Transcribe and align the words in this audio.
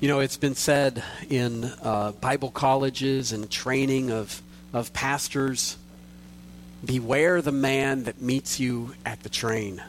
You 0.00 0.06
know, 0.06 0.20
it's 0.20 0.36
been 0.36 0.54
said 0.54 1.02
in 1.28 1.64
uh, 1.64 2.12
Bible 2.12 2.52
colleges 2.52 3.32
and 3.32 3.50
training 3.50 4.12
of, 4.12 4.40
of 4.72 4.92
pastors 4.92 5.76
beware 6.84 7.42
the 7.42 7.50
man 7.50 8.04
that 8.04 8.22
meets 8.22 8.60
you 8.60 8.94
at 9.04 9.24
the 9.24 9.28
train. 9.28 9.82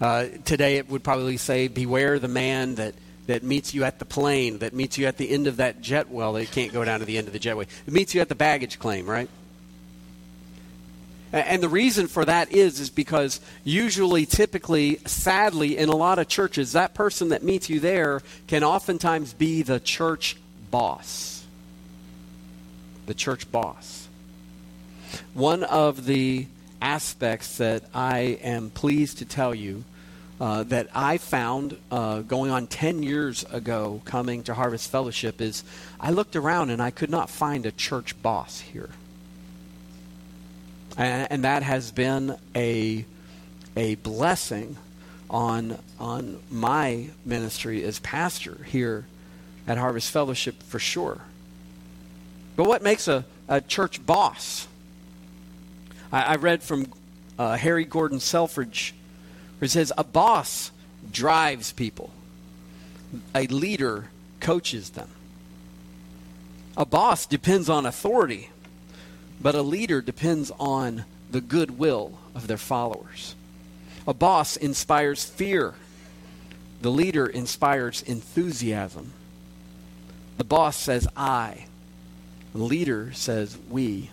Uh, 0.00 0.28
today, 0.46 0.78
it 0.78 0.88
would 0.88 1.04
probably 1.04 1.36
say, 1.36 1.68
beware 1.68 2.18
the 2.18 2.28
man 2.28 2.76
that, 2.76 2.94
that 3.26 3.42
meets 3.42 3.74
you 3.74 3.84
at 3.84 3.98
the 3.98 4.06
plane, 4.06 4.56
that 4.58 4.72
meets 4.72 4.96
you 4.96 5.04
at 5.04 5.18
the 5.18 5.28
end 5.28 5.48
of 5.48 5.58
that 5.58 5.82
jet 5.82 6.08
well, 6.08 6.32
that 6.32 6.50
can't 6.50 6.72
go 6.72 6.82
down 6.82 7.00
to 7.00 7.04
the 7.04 7.18
end 7.18 7.26
of 7.26 7.34
the 7.34 7.38
jetway. 7.38 7.66
It 7.86 7.92
meets 7.92 8.14
you 8.14 8.22
at 8.22 8.30
the 8.30 8.34
baggage 8.34 8.78
claim, 8.78 9.04
right? 9.04 9.28
And 11.32 11.62
the 11.62 11.68
reason 11.68 12.08
for 12.08 12.26
that 12.26 12.52
is 12.52 12.78
is 12.78 12.90
because 12.90 13.40
usually 13.64 14.26
typically 14.26 14.98
sadly 15.06 15.78
in 15.78 15.88
a 15.88 15.96
lot 15.96 16.18
of 16.18 16.28
churches 16.28 16.72
that 16.72 16.92
person 16.92 17.30
that 17.30 17.42
meets 17.42 17.70
you 17.70 17.80
there 17.80 18.20
can 18.46 18.62
oftentimes 18.62 19.32
be 19.32 19.62
the 19.62 19.80
church 19.80 20.36
boss. 20.70 21.44
The 23.06 23.14
church 23.14 23.50
boss. 23.50 24.08
One 25.32 25.64
of 25.64 26.04
the 26.04 26.46
aspects 26.82 27.56
that 27.58 27.84
I 27.94 28.38
am 28.42 28.70
pleased 28.70 29.18
to 29.18 29.24
tell 29.24 29.54
you 29.54 29.84
uh, 30.38 30.64
that 30.64 30.88
I 30.94 31.16
found 31.18 31.78
uh, 31.90 32.20
going 32.20 32.50
on 32.50 32.66
10 32.66 33.02
years 33.02 33.44
ago 33.44 34.02
coming 34.04 34.42
to 34.44 34.54
Harvest 34.54 34.90
Fellowship 34.90 35.40
is 35.40 35.64
I 36.00 36.10
looked 36.10 36.36
around 36.36 36.70
and 36.70 36.82
I 36.82 36.90
could 36.90 37.10
not 37.10 37.30
find 37.30 37.64
a 37.64 37.72
church 37.72 38.20
boss 38.20 38.60
here 38.60 38.90
and, 40.96 41.28
and 41.30 41.44
that 41.44 41.62
has 41.62 41.92
been 41.92 42.36
a 42.54 43.04
a 43.76 43.94
blessing 43.96 44.76
on 45.30 45.78
on 45.98 46.40
my 46.50 47.08
ministry 47.24 47.82
as 47.84 47.98
pastor 48.00 48.62
here 48.64 49.06
at 49.66 49.78
Harvest 49.78 50.10
Fellowship 50.10 50.62
for 50.62 50.78
sure. 50.78 51.20
But 52.56 52.66
what 52.66 52.82
makes 52.82 53.08
a, 53.08 53.24
a 53.48 53.60
church 53.60 54.04
boss? 54.04 54.66
I, 56.12 56.22
I 56.22 56.34
read 56.36 56.62
from 56.62 56.86
uh, 57.38 57.56
Harry 57.56 57.84
Gordon 57.84 58.20
Selfridge, 58.20 58.94
where 59.58 59.66
he 59.66 59.68
says, 59.68 59.92
A 59.96 60.04
boss 60.04 60.70
drives 61.10 61.72
people, 61.72 62.10
a 63.34 63.46
leader 63.46 64.10
coaches 64.40 64.90
them. 64.90 65.08
A 66.76 66.84
boss 66.84 67.26
depends 67.26 67.68
on 67.68 67.86
authority, 67.86 68.50
but 69.42 69.54
a 69.54 69.62
leader 69.62 70.00
depends 70.00 70.52
on 70.58 71.04
the 71.30 71.40
goodwill 71.40 72.18
of 72.34 72.46
their 72.46 72.56
followers. 72.56 73.34
A 74.06 74.14
boss 74.14 74.56
inspires 74.56 75.24
fear. 75.24 75.74
The 76.80 76.90
leader 76.90 77.26
inspires 77.26 78.02
enthusiasm. 78.02 79.12
The 80.38 80.44
boss 80.44 80.76
says, 80.76 81.08
I. 81.16 81.66
The 82.52 82.62
leader 82.62 83.12
says, 83.12 83.56
we. 83.70 84.10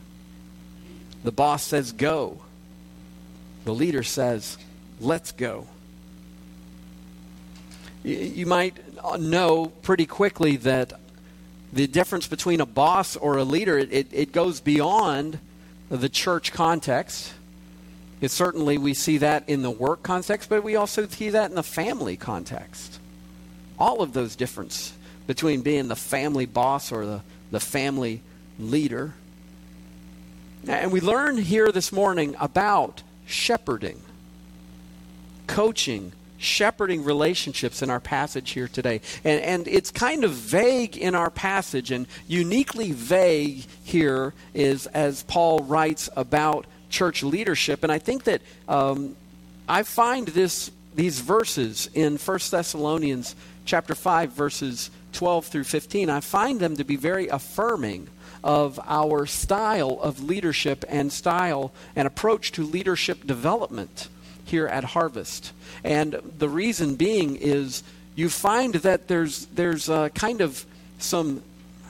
The 1.24 1.32
boss 1.32 1.64
says, 1.64 1.92
go. 1.92 2.42
The 3.66 3.74
leader 3.74 4.04
says, 4.04 4.58
let's 5.00 5.32
go. 5.32 5.68
You 8.04 8.46
might 8.46 8.78
uh, 9.04 9.18
know 9.18 9.68
pretty 9.82 10.06
quickly 10.06 10.56
that 10.58 10.94
the 11.72 11.88
difference 11.88 12.28
between 12.28 12.62
a 12.62 12.66
boss 12.66 13.16
or 13.16 13.38
a 13.38 13.44
leader, 13.44 13.78
it, 13.78 14.08
it 14.12 14.32
goes 14.32 14.60
beyond 14.60 15.40
the 15.90 16.10
church 16.10 16.52
context. 16.52 17.34
It 18.22 18.32
certainly 18.32 18.78
we 18.78 18.94
see 18.94 19.20
that 19.20 19.48
in 19.48 19.62
the 19.62 19.72
work 19.72 20.04
context, 20.04 20.50
but 20.50 20.64
we 20.64 20.76
also 20.76 21.08
see 21.08 21.30
that 21.30 21.50
in 21.50 21.56
the 21.56 21.64
family 21.64 22.18
context. 22.18 23.00
All 23.78 24.02
of 24.02 24.14
those 24.14 24.36
difference 24.36 24.94
between 25.28 25.62
being 25.62 25.88
the 25.88 25.96
family 25.96 26.46
boss 26.46 26.92
or 26.92 27.06
the, 27.06 27.22
the 27.52 27.60
family 27.60 28.22
leader. 28.58 29.14
And 30.68 30.92
we 30.92 31.00
learn 31.00 31.38
here 31.38 31.72
this 31.72 31.92
morning 31.92 32.36
about 32.40 33.04
shepherding, 33.26 34.02
coaching, 35.48 36.12
shepherding 36.40 37.04
relationships 37.04 37.82
in 37.84 37.90
our 37.90 38.00
passage 38.00 38.52
here 38.52 38.68
today. 38.68 39.02
And, 39.24 39.42
and 39.42 39.68
it's 39.68 39.92
kind 39.92 40.24
of 40.24 40.32
vague 40.32 40.98
in 40.98 41.14
our 41.14 41.30
passage, 41.30 41.92
and 41.92 42.08
uniquely 42.28 42.92
vague 42.92 43.66
here 43.84 44.34
is 44.54 44.88
as 44.88 45.24
Paul 45.24 45.60
writes 45.60 46.10
about 46.16 46.66
church 46.90 47.22
leadership. 47.22 47.84
And 47.84 47.92
I 47.92 48.00
think 48.00 48.24
that 48.24 48.42
um, 48.68 49.16
I 49.68 49.84
find 49.84 50.28
this 50.30 50.72
these 50.96 51.20
verses 51.20 51.88
in 51.94 52.18
1 52.18 52.40
Thessalonians 52.50 53.36
chapter 53.64 53.94
5 53.94 54.32
verses 54.32 54.90
12 55.14 55.46
through 55.46 55.64
15 55.64 56.10
I 56.10 56.20
find 56.20 56.60
them 56.60 56.76
to 56.78 56.84
be 56.84 56.96
very 56.96 57.28
affirming 57.28 58.08
of 58.44 58.80
our 58.86 59.28
style 59.28 60.00
of 60.02 60.24
leadership 60.24 60.84
and 60.90 61.14
style 61.14 61.72
and 61.96 62.08
approach 62.08 62.52
to 62.54 62.64
leadership 62.64 63.28
development 63.28 64.10
here 64.50 64.68
at 64.68 64.84
Harvest. 64.84 65.54
And 65.84 66.22
the 66.38 66.50
reason 66.50 66.96
being 66.96 67.36
is 67.38 67.84
you 68.16 68.30
find 68.30 68.76
that 68.76 69.08
there's, 69.08 69.46
there's 69.48 69.90
a 69.90 70.12
kind 70.14 70.42
of 70.42 70.66
some, 70.98 71.42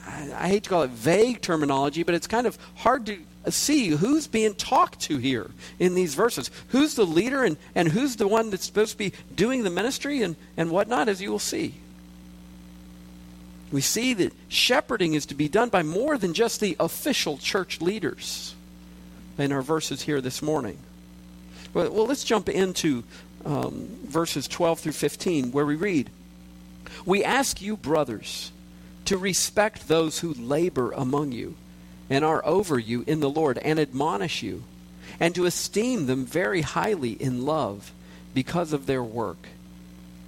I 0.06 0.48
hate 0.48 0.64
to 0.64 0.70
call 0.70 0.82
it 0.82 0.90
vague 0.90 1.40
terminology, 1.40 2.02
but 2.02 2.14
it's 2.14 2.26
kind 2.26 2.46
of 2.46 2.56
hard 2.76 3.06
to 3.06 3.18
see 3.48 3.88
who's 3.88 4.26
being 4.26 4.54
talked 4.54 5.00
to 5.00 5.16
here 5.16 5.50
in 5.78 5.94
these 5.94 6.14
verses. 6.14 6.50
Who's 6.68 6.94
the 6.94 7.06
leader 7.06 7.42
and, 7.42 7.56
and 7.74 7.88
who's 7.88 8.16
the 8.16 8.28
one 8.28 8.50
that's 8.50 8.66
supposed 8.66 8.92
to 8.92 8.98
be 8.98 9.12
doing 9.34 9.64
the 9.64 9.70
ministry 9.70 10.22
and, 10.22 10.36
and 10.56 10.70
whatnot, 10.70 11.08
as 11.08 11.20
you 11.20 11.30
will 11.30 11.38
see. 11.38 11.74
We 13.72 13.80
see 13.80 14.14
that 14.14 14.32
shepherding 14.48 15.14
is 15.14 15.26
to 15.26 15.34
be 15.34 15.48
done 15.48 15.68
by 15.68 15.82
more 15.82 16.18
than 16.18 16.34
just 16.34 16.60
the 16.60 16.76
official 16.80 17.38
church 17.38 17.80
leaders 17.80 18.54
in 19.38 19.52
our 19.52 19.62
verses 19.62 20.02
here 20.02 20.20
this 20.20 20.42
morning. 20.42 20.78
Well, 21.74 21.90
well 21.90 22.06
let's 22.06 22.24
jump 22.24 22.48
into 22.48 23.04
um, 23.44 23.88
verses 24.04 24.48
12 24.48 24.80
through 24.80 24.92
15, 24.92 25.52
where 25.52 25.66
we 25.66 25.76
read 25.76 26.10
We 27.04 27.24
ask 27.24 27.62
you, 27.62 27.76
brothers, 27.76 28.52
to 29.06 29.16
respect 29.16 29.88
those 29.88 30.20
who 30.20 30.34
labor 30.34 30.92
among 30.92 31.32
you 31.32 31.56
and 32.08 32.24
are 32.24 32.44
over 32.44 32.78
you 32.78 33.04
in 33.06 33.20
the 33.20 33.30
Lord 33.30 33.58
and 33.58 33.78
admonish 33.78 34.42
you, 34.42 34.64
and 35.18 35.34
to 35.34 35.46
esteem 35.46 36.06
them 36.06 36.26
very 36.26 36.62
highly 36.62 37.12
in 37.12 37.44
love 37.44 37.92
because 38.34 38.72
of 38.72 38.86
their 38.86 39.02
work. 39.02 39.48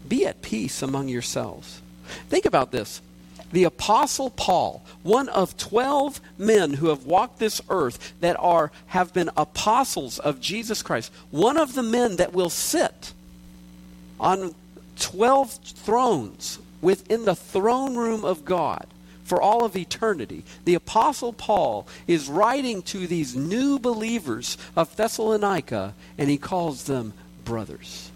Be 0.08 0.26
at 0.26 0.42
peace 0.42 0.82
among 0.82 1.08
yourselves. 1.08 1.80
Think 2.28 2.46
about 2.46 2.70
this 2.72 3.00
the 3.52 3.64
Apostle 3.64 4.30
Paul, 4.30 4.84
one 5.02 5.28
of 5.28 5.56
12 5.56 6.20
men 6.38 6.74
who 6.74 6.88
have 6.88 7.04
walked 7.04 7.38
this 7.38 7.60
earth 7.68 8.14
that 8.20 8.36
are, 8.38 8.72
have 8.86 9.12
been 9.12 9.30
apostles 9.36 10.18
of 10.18 10.40
Jesus 10.40 10.82
Christ, 10.82 11.12
one 11.30 11.56
of 11.56 11.74
the 11.74 11.82
men 11.82 12.16
that 12.16 12.32
will 12.32 12.50
sit 12.50 13.12
on 14.18 14.54
12 14.98 15.52
thrones 15.52 16.58
within 16.80 17.24
the 17.24 17.36
throne 17.36 17.96
room 17.96 18.24
of 18.24 18.44
God 18.44 18.86
for 19.24 19.40
all 19.40 19.64
of 19.64 19.76
eternity. 19.76 20.44
The 20.64 20.74
Apostle 20.74 21.32
Paul 21.32 21.86
is 22.06 22.28
writing 22.28 22.82
to 22.82 23.06
these 23.06 23.36
new 23.36 23.78
believers 23.78 24.58
of 24.74 24.94
Thessalonica, 24.96 25.94
and 26.18 26.28
he 26.28 26.38
calls 26.38 26.84
them 26.84 27.12
brothers. 27.44 28.10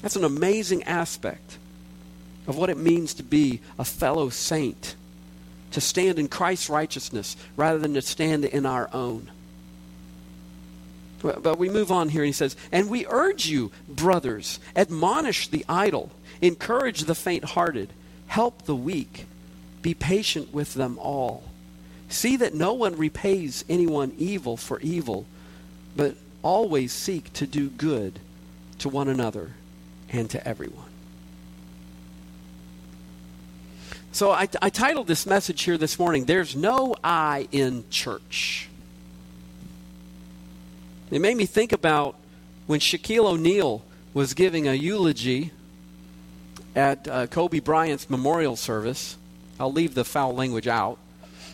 That's 0.00 0.16
an 0.16 0.24
amazing 0.24 0.82
aspect 0.82 1.58
of 2.46 2.56
what 2.56 2.70
it 2.70 2.76
means 2.76 3.14
to 3.14 3.22
be 3.22 3.60
a 3.78 3.84
fellow 3.84 4.28
saint, 4.28 4.96
to 5.70 5.80
stand 5.80 6.18
in 6.18 6.28
Christ's 6.28 6.68
righteousness 6.68 7.36
rather 7.56 7.78
than 7.78 7.94
to 7.94 8.02
stand 8.02 8.44
in 8.44 8.66
our 8.66 8.90
own. 8.92 9.30
But 11.22 11.56
we 11.56 11.68
move 11.68 11.92
on 11.92 12.08
here, 12.08 12.22
and 12.22 12.28
he 12.28 12.32
says, 12.32 12.56
And 12.72 12.90
we 12.90 13.06
urge 13.06 13.46
you, 13.46 13.70
brothers, 13.88 14.58
admonish 14.74 15.46
the 15.46 15.64
idle, 15.68 16.10
encourage 16.40 17.02
the 17.02 17.14
faint 17.14 17.44
hearted, 17.44 17.90
help 18.26 18.62
the 18.62 18.74
weak, 18.74 19.26
be 19.82 19.94
patient 19.94 20.52
with 20.52 20.74
them 20.74 20.98
all. 20.98 21.44
See 22.08 22.36
that 22.36 22.54
no 22.54 22.72
one 22.72 22.96
repays 22.96 23.64
anyone 23.68 24.12
evil 24.18 24.56
for 24.56 24.80
evil, 24.80 25.26
but 25.96 26.16
always 26.42 26.92
seek 26.92 27.32
to 27.34 27.46
do 27.46 27.68
good 27.68 28.18
to 28.78 28.88
one 28.88 29.08
another 29.08 29.52
and 30.10 30.28
to 30.30 30.46
everyone. 30.46 30.91
So 34.14 34.30
I, 34.30 34.46
I 34.60 34.68
titled 34.68 35.06
this 35.06 35.24
message 35.24 35.62
here 35.62 35.78
this 35.78 35.98
morning, 35.98 36.26
There's 36.26 36.54
No 36.54 36.94
I 37.02 37.48
in 37.50 37.84
Church. 37.88 38.68
It 41.10 41.18
made 41.18 41.34
me 41.34 41.46
think 41.46 41.72
about 41.72 42.16
when 42.66 42.78
Shaquille 42.78 43.24
O'Neal 43.24 43.82
was 44.12 44.34
giving 44.34 44.68
a 44.68 44.74
eulogy 44.74 45.50
at 46.76 47.08
uh, 47.08 47.26
Kobe 47.26 47.60
Bryant's 47.60 48.10
memorial 48.10 48.54
service. 48.54 49.16
I'll 49.58 49.72
leave 49.72 49.94
the 49.94 50.04
foul 50.04 50.34
language 50.34 50.68
out. 50.68 50.98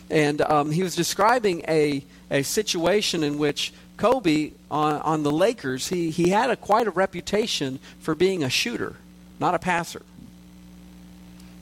And 0.09 0.41
um, 0.41 0.71
he 0.71 0.83
was 0.83 0.97
describing 0.97 1.63
a, 1.65 2.03
a 2.29 2.43
situation 2.43 3.23
in 3.23 3.37
which 3.37 3.71
Kobe 3.95 4.51
on, 4.69 4.95
on 4.95 5.23
the 5.23 5.31
Lakers, 5.31 5.87
he, 5.87 6.09
he 6.09 6.27
had 6.27 6.49
a, 6.49 6.57
quite 6.57 6.87
a 6.87 6.91
reputation 6.91 7.79
for 8.01 8.15
being 8.15 8.43
a 8.43 8.49
shooter, 8.49 8.97
not 9.39 9.55
a 9.55 9.59
passer. 9.59 10.01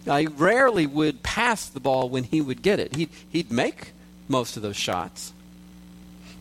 He 0.08 0.28
rarely 0.28 0.88
would 0.88 1.24
pass 1.24 1.68
the 1.68 1.80
ball 1.80 2.10
when 2.10 2.24
he 2.24 2.42
would 2.42 2.62
get 2.62 2.80
it. 2.80 2.96
He'd, 2.96 3.10
he'd 3.30 3.52
make 3.52 3.92
most 4.28 4.58
of 4.58 4.64
those 4.64 4.76
shots. 4.76 5.34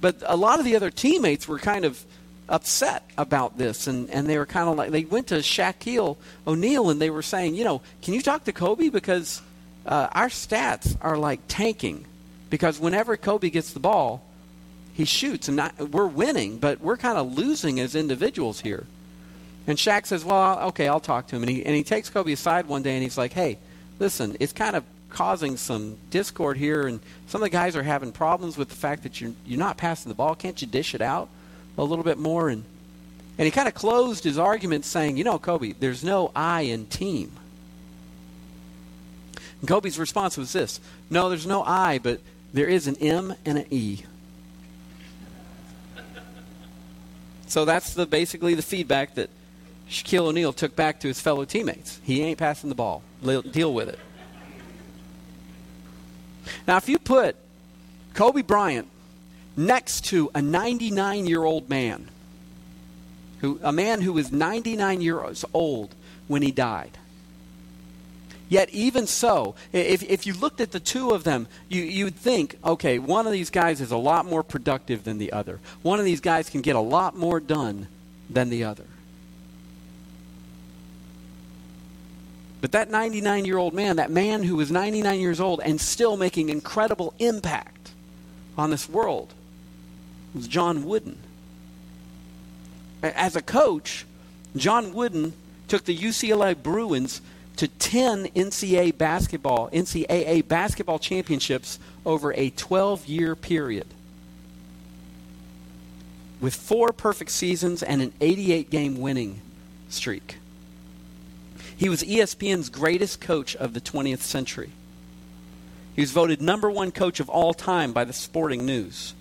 But 0.01 0.23
a 0.27 0.37
lot 0.37 0.59
of 0.59 0.65
the 0.65 0.77
other 0.77 0.91
teammates 0.91 1.49
were 1.49 1.59
kind 1.59 1.85
of 1.85 2.05
upset 2.49 3.03
about 3.19 3.59
this, 3.59 3.87
and, 3.87 4.09
and 4.11 4.29
they 4.29 4.39
were 4.39 4.47
kind 4.47 4.69
of 4.69 4.77
like, 4.77 4.91
they 4.91 5.05
went 5.05 5.29
to 5.29 5.37
Shaquille 5.37 6.17
O'Neal 6.47 6.91
and 6.91 7.01
they 7.01 7.11
were 7.11 7.23
saying, 7.23 7.55
you 7.55 7.65
know, 7.65 7.83
can 8.03 8.15
you 8.15 8.23
talk 8.23 8.45
to 8.45 8.53
Kobe? 8.53 8.89
Because 8.89 9.43
uh, 9.85 10.09
our 10.13 10.29
stats 10.29 10.97
are 11.01 11.17
like 11.19 11.41
tanking. 11.49 12.05
Because 12.51 12.79
whenever 12.79 13.17
Kobe 13.17 13.51
gets 13.51 13.73
the 13.73 13.81
ball, 13.81 14.23
he 14.95 15.05
shoots, 15.05 15.49
and 15.49 15.57
not, 15.57 15.77
we're 15.91 16.07
winning, 16.07 16.59
but 16.59 16.81
we're 16.81 16.97
kind 16.97 17.19
of 17.19 17.37
losing 17.37 17.81
as 17.81 17.95
individuals 17.95 18.61
here. 18.61 18.87
And 19.67 19.77
Shaq 19.77 20.07
says, 20.07 20.25
Well, 20.25 20.61
okay, 20.69 20.89
I'll 20.89 21.01
talk 21.01 21.27
to 21.29 21.37
him. 21.37 21.43
And 21.43 21.51
he, 21.51 21.65
and 21.65 21.75
he 21.75 21.83
takes 21.83 22.09
Kobe 22.09 22.33
aside 22.33 22.67
one 22.67 22.83
day 22.83 22.95
and 22.95 23.03
he's 23.03 23.19
like, 23.19 23.33
Hey, 23.33 23.59
listen, 23.99 24.37
it's 24.41 24.53
kind 24.53 24.77
of 24.77 24.85
causing 25.09 25.57
some 25.57 25.97
discord 26.11 26.59
here, 26.59 26.87
and 26.87 27.01
some 27.27 27.41
of 27.41 27.47
the 27.47 27.51
guys 27.51 27.75
are 27.75 27.83
having 27.83 28.13
problems 28.13 28.59
with 28.59 28.69
the 28.69 28.75
fact 28.75 29.03
that 29.03 29.21
you're, 29.21 29.33
you're 29.47 29.59
not 29.59 29.77
passing 29.77 30.11
the 30.11 30.15
ball. 30.15 30.35
Can't 30.35 30.61
you 30.61 30.69
dish 30.69 30.95
it 30.95 31.01
out 31.01 31.29
a 31.79 31.85
little 31.85 32.05
bit 32.05 32.19
more? 32.19 32.49
And, 32.49 32.65
and 33.39 33.45
he 33.45 33.51
kind 33.51 33.67
of 33.67 33.75
closed 33.75 34.25
his 34.25 34.39
argument 34.39 34.85
saying, 34.85 35.17
You 35.17 35.25
know, 35.25 35.39
Kobe, 35.39 35.73
there's 35.73 36.05
no 36.05 36.31
I 36.37 36.63
in 36.63 36.87
team. 36.87 37.33
And 39.61 39.69
Kobe's 39.69 39.99
response 39.99 40.37
was 40.37 40.53
this 40.53 40.81
No, 41.11 41.29
there's 41.29 41.47
no 41.47 41.63
I, 41.63 41.99
but 41.99 42.21
there 42.53 42.67
is 42.67 42.87
an 42.87 42.97
M 42.97 43.35
and 43.45 43.59
an 43.59 43.67
E. 43.71 44.03
So 47.49 47.65
that's 47.65 47.95
the 47.95 48.07
basically 48.07 48.55
the 48.55 48.63
feedback 48.63 49.15
that 49.15 49.31
Shaquille 49.89 50.27
O'Neal 50.27 50.53
took 50.53 50.75
back 50.75 51.01
to 51.01 51.09
his 51.09 51.21
fellow 51.21 51.45
teammates. 51.45 52.01
He 52.03 52.23
ain't 52.23 52.39
passing 52.39 52.69
the 52.69 52.75
ball. 52.75 53.03
Deal 53.23 53.73
with 53.73 53.89
it. 53.89 53.99
Now, 56.67 56.77
if 56.77 56.89
you 56.89 56.99
put 56.99 57.37
Kobe 58.15 58.43
Bryant 58.43 58.89
next 59.57 60.07
to 60.07 60.31
a 60.35 60.43
99 60.43 61.27
year 61.27 61.45
old 61.45 61.69
man, 61.69 62.09
who, 63.41 63.61
a 63.63 63.73
man 63.73 64.01
who 64.01 64.13
was 64.13 64.33
99 64.33 65.01
years 65.01 65.45
old 65.53 65.95
when 66.27 66.43
he 66.43 66.51
died, 66.51 66.99
Yet, 68.49 68.71
even 68.71 69.07
so, 69.09 69.57
if, 69.73 70.05
if 70.05 70.27
you 70.27 70.33
looked 70.33 70.61
at 70.61 70.71
the 70.71 70.79
two 70.79 71.11
of 71.11 71.25
them, 71.25 71.49
you, 71.69 71.83
you'd 71.83 72.15
think, 72.15 72.57
okay, 72.65 72.99
one 72.99 73.27
of 73.27 73.33
these 73.33 73.51
guys 73.51 73.81
is 73.81 73.91
a 73.91 73.97
lot 73.97 74.25
more 74.25 74.45
productive 74.45 75.03
than 75.03 75.19
the 75.19 75.33
other. 75.33 75.59
One 75.83 75.99
of 75.99 76.05
these 76.05 76.21
guys 76.21 76.49
can 76.49 76.61
get 76.61 76.77
a 76.77 76.81
lot 76.81 77.17
more 77.17 77.41
done 77.41 77.89
than 78.31 78.49
the 78.49 78.63
other. 78.63 78.85
But 82.61 82.73
that 82.73 82.91
99 82.91 83.45
year 83.45 83.59
old 83.59 83.75
man, 83.75 83.97
that 83.97 84.11
man 84.11 84.43
who 84.43 84.57
was 84.57 84.71
99 84.71 85.21
years 85.21 85.41
old 85.41 85.61
and 85.61 85.81
still 85.81 86.17
making 86.17 86.49
incredible 86.49 87.15
impact 87.19 87.93
on 88.57 88.71
this 88.71 88.89
world, 88.89 89.35
was 90.35 90.49
John 90.49 90.85
Wooden. 90.85 91.19
As 93.03 93.37
a 93.37 93.43
coach, 93.43 94.07
John 94.57 94.93
Wooden 94.93 95.35
took 95.69 95.85
the 95.85 95.97
UCLA 95.97 96.61
Bruins 96.61 97.21
to 97.57 97.69
10 97.69 98.27
NCAA 98.29 98.97
basketball, 98.97 99.71
NCAA 99.71 100.47
basketball 100.47 100.99
championships 100.99 101.79
over 102.05 102.33
a 102.35 102.51
12 102.51 103.07
year 103.07 103.35
period. 103.35 103.87
With 106.41 106.55
four 106.55 106.93
perfect 106.93 107.31
seasons 107.31 107.83
and 107.83 108.03
an 108.03 108.13
88 108.21 108.71
game 108.71 109.01
winning 109.01 109.41
streak. 109.89 110.37
He 111.77 111.89
was 111.89 112.03
ESPN's 112.03 112.71
greatest 112.71 113.21
coach 113.21 113.55
of 113.55 113.75
the 113.75 113.81
20th 113.81 114.21
century. 114.21 114.71
He 115.95 116.01
was 116.01 116.11
voted 116.11 116.41
number 116.41 116.71
one 116.71 116.91
coach 116.91 117.21
of 117.21 117.29
all 117.29 117.55
time 117.55 117.93
by 117.93 118.05
the 118.05 118.13
Sporting 118.13 118.65
News. 118.65 119.15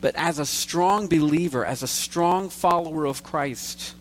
But 0.00 0.14
as 0.16 0.38
a 0.38 0.46
strong 0.46 1.08
believer, 1.08 1.64
as 1.64 1.82
a 1.82 1.88
strong 1.88 2.50
follower 2.50 3.04
of 3.04 3.22
Christ, 3.22 3.94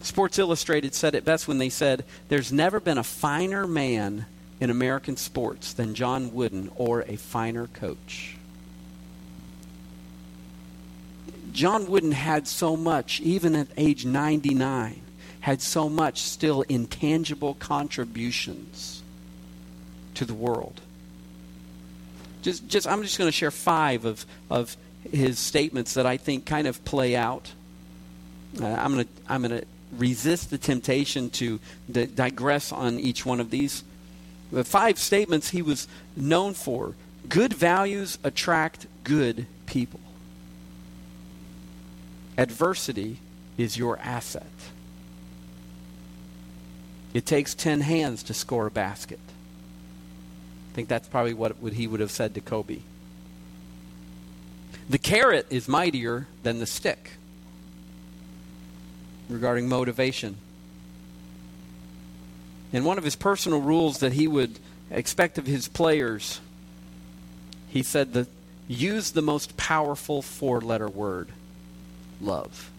Sports 0.00 0.38
Illustrated 0.38 0.94
said 0.94 1.14
it 1.14 1.24
best 1.24 1.48
when 1.48 1.58
they 1.58 1.68
said, 1.68 2.04
There's 2.28 2.52
never 2.52 2.78
been 2.78 2.98
a 2.98 3.04
finer 3.04 3.66
man 3.66 4.26
in 4.60 4.70
American 4.70 5.16
sports 5.16 5.72
than 5.72 5.94
John 5.94 6.32
Wooden 6.32 6.70
or 6.76 7.02
a 7.02 7.16
finer 7.16 7.66
coach. 7.68 8.36
John 11.52 11.86
Wooden 11.86 12.12
had 12.12 12.48
so 12.48 12.76
much, 12.76 13.20
even 13.20 13.54
at 13.54 13.68
age 13.76 14.04
99 14.04 15.03
had 15.44 15.60
so 15.60 15.90
much 15.90 16.22
still 16.22 16.62
intangible 16.70 17.52
contributions 17.52 19.02
to 20.14 20.24
the 20.24 20.32
world. 20.32 20.80
Just, 22.40 22.66
just 22.66 22.88
I'm 22.88 23.02
just 23.02 23.18
going 23.18 23.28
to 23.28 23.32
share 23.32 23.50
five 23.50 24.06
of, 24.06 24.24
of 24.48 24.74
his 25.12 25.38
statements 25.38 25.92
that 25.94 26.06
I 26.06 26.16
think 26.16 26.46
kind 26.46 26.66
of 26.66 26.82
play 26.86 27.14
out. 27.14 27.52
Uh, 28.58 28.64
I'm 28.64 28.94
going 28.94 29.04
to 29.04 29.10
I'm 29.28 29.42
going 29.42 29.60
to 29.60 29.66
resist 29.92 30.48
the 30.48 30.56
temptation 30.56 31.28
to 31.30 31.60
d- 31.90 32.06
digress 32.06 32.72
on 32.72 32.98
each 32.98 33.26
one 33.26 33.38
of 33.38 33.50
these. 33.50 33.84
The 34.50 34.64
five 34.64 34.98
statements 34.98 35.50
he 35.50 35.60
was 35.60 35.88
known 36.16 36.54
for: 36.54 36.94
good 37.28 37.52
values 37.52 38.16
attract 38.24 38.86
good 39.02 39.44
people. 39.66 40.00
Adversity 42.38 43.18
is 43.58 43.76
your 43.76 43.98
asset. 43.98 44.46
It 47.14 47.24
takes 47.24 47.54
10 47.54 47.80
hands 47.80 48.24
to 48.24 48.34
score 48.34 48.66
a 48.66 48.70
basket. 48.70 49.20
I 50.72 50.74
think 50.74 50.88
that's 50.88 51.06
probably 51.06 51.32
what, 51.32 51.56
he 51.72 51.86
would 51.86 52.00
have 52.00 52.10
said 52.10 52.34
to 52.34 52.40
Kobe. 52.40 52.80
The 54.90 54.98
carrot 54.98 55.46
is 55.48 55.68
mightier 55.68 56.26
than 56.42 56.58
the 56.58 56.66
stick 56.66 57.12
regarding 59.28 59.68
motivation. 59.68 60.36
And 62.72 62.84
one 62.84 62.98
of 62.98 63.04
his 63.04 63.14
personal 63.14 63.60
rules 63.60 64.00
that 64.00 64.14
he 64.14 64.26
would 64.26 64.58
expect 64.90 65.38
of 65.38 65.46
his 65.46 65.68
players, 65.68 66.40
he 67.68 67.84
said 67.84 68.12
that 68.14 68.26
use 68.66 69.12
the 69.12 69.22
most 69.22 69.56
powerful 69.56 70.20
four 70.20 70.60
letter 70.60 70.88
word 70.88 71.28
love. 72.20 72.72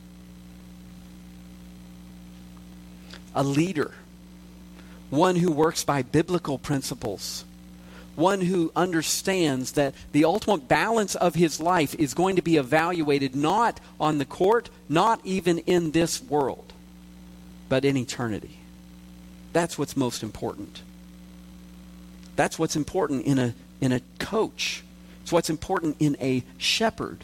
A 3.33 3.43
leader 3.43 3.93
one 5.09 5.37
who 5.37 5.51
works 5.51 5.83
by 5.83 6.01
biblical 6.01 6.57
principles, 6.57 7.45
one 8.15 8.41
who 8.41 8.71
understands 8.75 9.73
that 9.73 9.93
the 10.11 10.25
ultimate 10.25 10.67
balance 10.67 11.15
of 11.15 11.35
his 11.35 11.59
life 11.59 11.93
is 11.95 12.13
going 12.13 12.35
to 12.37 12.41
be 12.41 12.57
evaluated 12.57 13.35
not 13.35 13.79
on 13.99 14.17
the 14.17 14.25
court, 14.25 14.69
not 14.87 15.19
even 15.23 15.59
in 15.59 15.91
this 15.91 16.21
world, 16.21 16.73
but 17.69 17.85
in 17.85 17.97
eternity. 17.97 18.57
That's 19.53 19.77
what's 19.77 19.95
most 19.95 20.23
important. 20.23 20.81
That's 22.35 22.59
what's 22.59 22.75
important 22.75 23.25
in 23.25 23.39
a, 23.39 23.53
in 23.79 23.91
a 23.91 24.01
coach. 24.19 24.83
It's 25.21 25.31
what's 25.31 25.49
important 25.49 25.97
in 25.99 26.17
a 26.19 26.43
shepherd. 26.57 27.23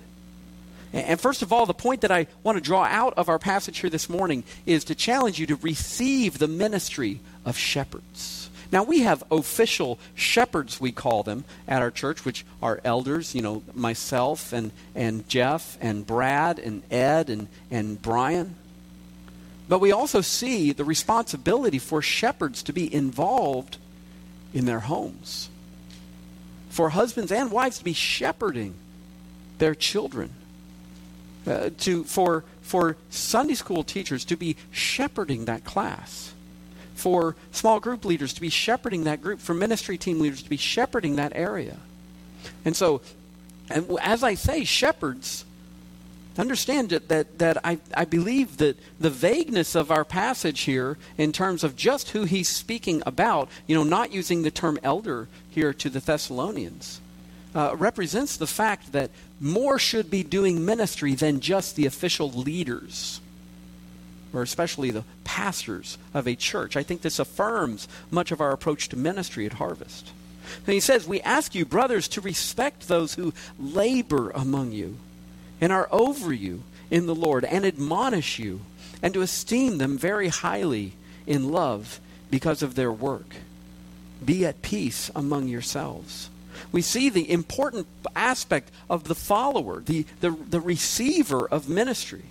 And 0.93 1.19
first 1.19 1.41
of 1.41 1.53
all, 1.53 1.65
the 1.65 1.73
point 1.73 2.01
that 2.01 2.11
I 2.11 2.27
want 2.43 2.57
to 2.57 2.63
draw 2.63 2.83
out 2.83 3.13
of 3.15 3.29
our 3.29 3.39
passage 3.39 3.79
here 3.79 3.89
this 3.89 4.09
morning 4.09 4.43
is 4.65 4.83
to 4.85 4.95
challenge 4.95 5.39
you 5.39 5.45
to 5.47 5.55
receive 5.57 6.37
the 6.37 6.49
ministry 6.49 7.21
of 7.45 7.57
shepherds. 7.57 8.49
Now, 8.71 8.83
we 8.83 9.01
have 9.01 9.23
official 9.29 9.99
shepherds, 10.15 10.79
we 10.79 10.91
call 10.91 11.23
them, 11.23 11.43
at 11.67 11.81
our 11.81 11.91
church, 11.91 12.23
which 12.23 12.45
are 12.61 12.79
elders, 12.83 13.35
you 13.35 13.41
know, 13.41 13.63
myself 13.73 14.53
and, 14.53 14.71
and 14.95 15.27
Jeff 15.27 15.77
and 15.81 16.05
Brad 16.05 16.57
and 16.57 16.81
Ed 16.91 17.29
and, 17.29 17.47
and 17.69 18.01
Brian. 18.01 18.55
But 19.67 19.79
we 19.79 19.91
also 19.91 20.21
see 20.21 20.71
the 20.71 20.85
responsibility 20.85 21.79
for 21.79 22.01
shepherds 22.01 22.63
to 22.63 22.73
be 22.73 22.93
involved 22.93 23.77
in 24.53 24.65
their 24.65 24.81
homes, 24.81 25.49
for 26.69 26.89
husbands 26.89 27.31
and 27.31 27.51
wives 27.51 27.77
to 27.77 27.83
be 27.83 27.93
shepherding 27.93 28.73
their 29.57 29.75
children 29.75 30.33
uh, 31.47 31.69
to, 31.79 32.03
for, 32.03 32.43
for 32.61 32.97
Sunday 33.09 33.55
school 33.55 33.83
teachers 33.83 34.25
to 34.25 34.35
be 34.35 34.55
shepherding 34.71 35.45
that 35.45 35.63
class, 35.63 36.33
for 36.95 37.35
small 37.51 37.79
group 37.79 38.05
leaders 38.05 38.33
to 38.33 38.41
be 38.41 38.49
shepherding 38.49 39.05
that 39.05 39.21
group, 39.21 39.39
for 39.39 39.53
ministry 39.53 39.97
team 39.97 40.19
leaders 40.19 40.43
to 40.43 40.49
be 40.49 40.57
shepherding 40.57 41.15
that 41.15 41.31
area. 41.35 41.77
And 42.65 42.75
so, 42.75 43.01
and 43.69 43.97
as 44.01 44.23
I 44.23 44.35
say, 44.35 44.63
shepherds, 44.63 45.45
understand 46.37 46.89
that, 46.89 47.09
that, 47.09 47.39
that 47.39 47.57
I, 47.65 47.79
I 47.93 48.05
believe 48.05 48.57
that 48.57 48.77
the 48.99 49.09
vagueness 49.09 49.75
of 49.75 49.91
our 49.91 50.05
passage 50.05 50.61
here 50.61 50.97
in 51.17 51.31
terms 51.31 51.63
of 51.63 51.75
just 51.75 52.11
who 52.11 52.23
he's 52.23 52.49
speaking 52.49 53.03
about, 53.05 53.49
you 53.67 53.75
know, 53.75 53.83
not 53.83 54.13
using 54.13 54.43
the 54.43 54.51
term 54.51 54.79
elder 54.83 55.27
here 55.49 55.73
to 55.73 55.89
the 55.89 55.99
Thessalonians, 55.99 57.01
uh, 57.53 57.75
represents 57.77 58.37
the 58.37 58.47
fact 58.47 58.91
that 58.91 59.11
more 59.39 59.77
should 59.77 60.09
be 60.09 60.23
doing 60.23 60.65
ministry 60.65 61.15
than 61.15 61.39
just 61.39 61.75
the 61.75 61.85
official 61.85 62.31
leaders 62.31 63.21
or 64.33 64.41
especially 64.41 64.91
the 64.91 65.03
pastors 65.23 65.97
of 66.13 66.27
a 66.27 66.35
church. 66.35 66.77
I 66.77 66.83
think 66.83 67.01
this 67.01 67.19
affirms 67.19 67.87
much 68.09 68.31
of 68.31 68.41
our 68.41 68.51
approach 68.51 68.89
to 68.89 68.97
ministry 68.97 69.45
at 69.45 69.53
Harvest. 69.53 70.11
And 70.65 70.73
he 70.73 70.79
says, 70.79 71.07
We 71.07 71.21
ask 71.21 71.53
you, 71.55 71.65
brothers, 71.65 72.07
to 72.09 72.21
respect 72.21 72.87
those 72.87 73.15
who 73.15 73.33
labor 73.59 74.31
among 74.31 74.71
you 74.71 74.97
and 75.59 75.71
are 75.71 75.87
over 75.91 76.33
you 76.33 76.63
in 76.89 77.05
the 77.05 77.15
Lord 77.15 77.45
and 77.45 77.65
admonish 77.65 78.39
you, 78.39 78.61
and 79.01 79.13
to 79.13 79.21
esteem 79.21 79.77
them 79.77 79.97
very 79.97 80.27
highly 80.27 80.93
in 81.25 81.51
love 81.51 81.99
because 82.29 82.61
of 82.61 82.75
their 82.75 82.91
work. 82.91 83.35
Be 84.23 84.45
at 84.45 84.61
peace 84.61 85.09
among 85.15 85.47
yourselves. 85.47 86.29
We 86.71 86.81
see 86.81 87.09
the 87.09 87.29
important 87.29 87.87
aspect 88.15 88.71
of 88.89 89.05
the 89.05 89.15
follower, 89.15 89.81
the, 89.81 90.05
the, 90.21 90.31
the 90.31 90.61
receiver 90.61 91.47
of 91.47 91.67
ministry. 91.67 92.23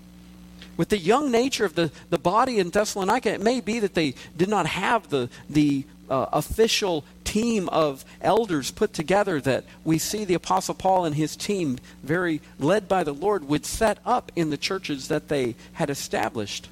With 0.76 0.88
the 0.88 0.98
young 0.98 1.30
nature 1.30 1.66
of 1.66 1.74
the, 1.74 1.90
the 2.08 2.18
body 2.18 2.58
in 2.58 2.70
Thessalonica, 2.70 3.34
it 3.34 3.42
may 3.42 3.60
be 3.60 3.80
that 3.80 3.94
they 3.94 4.14
did 4.36 4.48
not 4.48 4.66
have 4.66 5.10
the, 5.10 5.28
the 5.50 5.84
uh, 6.08 6.26
official 6.32 7.04
team 7.24 7.68
of 7.68 8.04
elders 8.20 8.70
put 8.70 8.92
together 8.92 9.40
that 9.42 9.64
we 9.84 9.98
see 9.98 10.24
the 10.24 10.34
Apostle 10.34 10.74
Paul 10.74 11.04
and 11.04 11.14
his 11.14 11.36
team, 11.36 11.78
very 12.02 12.40
led 12.58 12.88
by 12.88 13.04
the 13.04 13.12
Lord, 13.12 13.46
would 13.46 13.64
set 13.66 13.98
up 14.04 14.32
in 14.34 14.50
the 14.50 14.56
churches 14.56 15.08
that 15.08 15.28
they 15.28 15.54
had 15.74 15.90
established. 15.90 16.68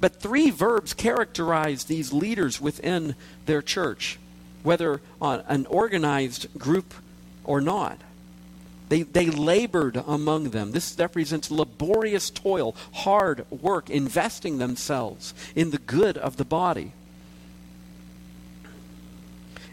But 0.00 0.20
three 0.20 0.50
verbs 0.50 0.92
characterize 0.92 1.84
these 1.84 2.12
leaders 2.12 2.60
within 2.60 3.14
their 3.46 3.62
church, 3.62 4.18
whether 4.64 5.00
on 5.20 5.44
an 5.46 5.66
organized 5.66 6.58
group 6.58 6.92
or 7.44 7.60
not. 7.60 8.00
They, 8.88 9.02
they 9.02 9.30
labored 9.30 9.96
among 10.06 10.50
them. 10.50 10.72
This 10.72 10.96
represents 10.98 11.50
laborious 11.50 12.30
toil, 12.30 12.74
hard 12.92 13.48
work, 13.50 13.88
investing 13.88 14.58
themselves 14.58 15.32
in 15.54 15.70
the 15.70 15.78
good 15.78 16.18
of 16.18 16.36
the 16.36 16.44
body. 16.44 16.92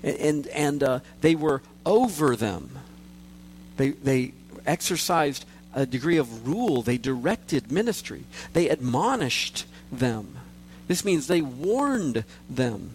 And, 0.03 0.17
and, 0.17 0.47
and 0.47 0.83
uh, 0.83 0.99
they 1.21 1.35
were 1.35 1.61
over 1.85 2.35
them. 2.35 2.77
They, 3.77 3.89
they 3.89 4.33
exercised 4.65 5.45
a 5.73 5.85
degree 5.85 6.17
of 6.17 6.47
rule. 6.47 6.81
They 6.81 6.97
directed 6.97 7.71
ministry. 7.71 8.23
They 8.53 8.69
admonished 8.69 9.65
them. 9.91 10.37
This 10.87 11.05
means 11.05 11.27
they 11.27 11.41
warned 11.41 12.23
them. 12.49 12.91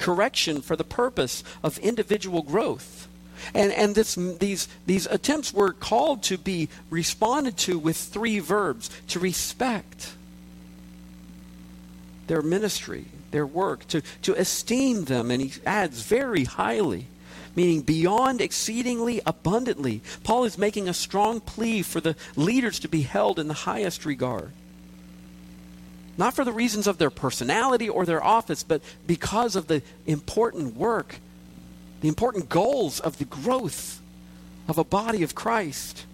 Correction 0.00 0.62
for 0.62 0.76
the 0.76 0.84
purpose 0.84 1.44
of 1.62 1.78
individual 1.78 2.42
growth. 2.42 3.06
And, 3.54 3.72
and 3.72 3.94
this, 3.94 4.14
these, 4.14 4.66
these 4.86 5.06
attempts 5.06 5.52
were 5.52 5.72
called 5.72 6.22
to 6.24 6.38
be 6.38 6.68
responded 6.88 7.56
to 7.58 7.78
with 7.78 7.96
three 7.96 8.38
verbs 8.38 8.90
to 9.08 9.18
respect 9.18 10.14
their 12.26 12.42
ministry, 12.42 13.06
their 13.30 13.46
work, 13.46 13.86
to, 13.88 14.02
to 14.22 14.32
esteem 14.34 15.04
them, 15.04 15.30
and 15.30 15.42
he 15.42 15.52
adds 15.66 16.02
very 16.02 16.44
highly, 16.44 17.06
meaning 17.54 17.82
beyond 17.82 18.40
exceedingly 18.40 19.20
abundantly. 19.26 20.00
Paul 20.24 20.44
is 20.44 20.56
making 20.56 20.88
a 20.88 20.94
strong 20.94 21.40
plea 21.40 21.82
for 21.82 22.00
the 22.00 22.16
leaders 22.36 22.78
to 22.80 22.88
be 22.88 23.02
held 23.02 23.38
in 23.38 23.48
the 23.48 23.54
highest 23.54 24.06
regard. 24.06 24.52
Not 26.20 26.34
for 26.34 26.44
the 26.44 26.52
reasons 26.52 26.86
of 26.86 26.98
their 26.98 27.08
personality 27.08 27.88
or 27.88 28.04
their 28.04 28.22
office, 28.22 28.62
but 28.62 28.82
because 29.06 29.56
of 29.56 29.68
the 29.68 29.82
important 30.06 30.76
work 30.76 31.16
the 32.00 32.08
important 32.08 32.48
goals 32.48 33.00
of 33.00 33.18
the 33.18 33.24
growth 33.24 34.00
of 34.68 34.78
a 34.78 34.84
body 34.84 35.22
of 35.22 35.34
Christ. 35.34 36.04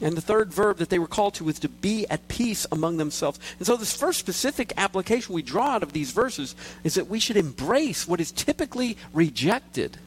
And 0.00 0.16
the 0.16 0.22
third 0.22 0.52
verb 0.52 0.78
that 0.78 0.88
they 0.88 0.98
were 0.98 1.06
called 1.06 1.34
to 1.34 1.44
was 1.44 1.58
to 1.58 1.68
be 1.68 2.06
at 2.08 2.28
peace 2.28 2.66
among 2.72 2.96
themselves. 2.96 3.38
And 3.58 3.66
so, 3.66 3.76
this 3.76 3.94
first 3.94 4.18
specific 4.18 4.72
application 4.78 5.34
we 5.34 5.42
draw 5.42 5.72
out 5.72 5.82
of 5.82 5.92
these 5.92 6.10
verses 6.12 6.54
is 6.84 6.94
that 6.94 7.08
we 7.08 7.20
should 7.20 7.36
embrace 7.36 8.08
what 8.08 8.20
is 8.20 8.32
typically 8.32 8.96
rejected. 9.12 9.98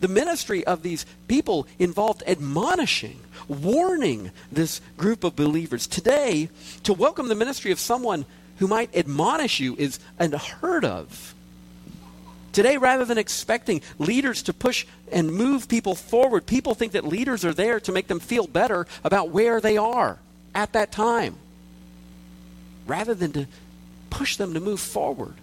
The 0.00 0.08
ministry 0.08 0.66
of 0.66 0.82
these 0.82 1.04
people 1.28 1.66
involved 1.78 2.22
admonishing, 2.26 3.20
warning 3.48 4.30
this 4.50 4.80
group 4.96 5.24
of 5.24 5.36
believers. 5.36 5.86
Today, 5.86 6.48
to 6.84 6.92
welcome 6.94 7.28
the 7.28 7.34
ministry 7.34 7.70
of 7.70 7.78
someone 7.78 8.24
who 8.58 8.66
might 8.66 8.96
admonish 8.96 9.60
you 9.60 9.76
is 9.76 9.98
unheard 10.18 10.84
of. 10.84 11.34
Today, 12.52 12.78
rather 12.78 13.04
than 13.04 13.18
expecting 13.18 13.80
leaders 13.98 14.42
to 14.44 14.52
push 14.52 14.86
and 15.12 15.32
move 15.32 15.68
people 15.68 15.94
forward, 15.94 16.46
people 16.46 16.74
think 16.74 16.92
that 16.92 17.04
leaders 17.04 17.44
are 17.44 17.54
there 17.54 17.78
to 17.80 17.92
make 17.92 18.08
them 18.08 18.20
feel 18.20 18.46
better 18.46 18.86
about 19.04 19.30
where 19.30 19.60
they 19.60 19.76
are 19.76 20.18
at 20.54 20.72
that 20.72 20.90
time, 20.90 21.36
rather 22.86 23.14
than 23.14 23.32
to 23.32 23.46
push 24.08 24.36
them 24.36 24.54
to 24.54 24.60
move 24.60 24.80
forward. 24.80 25.34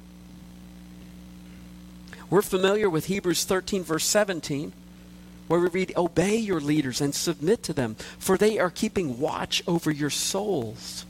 We're 2.29 2.41
familiar 2.41 2.89
with 2.89 3.05
Hebrews 3.05 3.45
13, 3.45 3.83
verse 3.83 4.05
17, 4.05 4.73
where 5.47 5.59
we 5.59 5.69
read, 5.69 5.93
Obey 5.95 6.35
your 6.37 6.59
leaders 6.59 6.99
and 6.99 7.15
submit 7.15 7.63
to 7.63 7.73
them, 7.73 7.95
for 8.19 8.37
they 8.37 8.59
are 8.59 8.69
keeping 8.69 9.19
watch 9.19 9.63
over 9.65 9.89
your 9.89 10.09
souls 10.09 11.05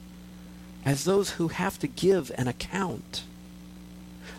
as 0.85 1.03
those 1.03 1.31
who 1.31 1.49
have 1.49 1.79
to 1.79 1.87
give 1.87 2.31
an 2.37 2.47
account. 2.47 3.23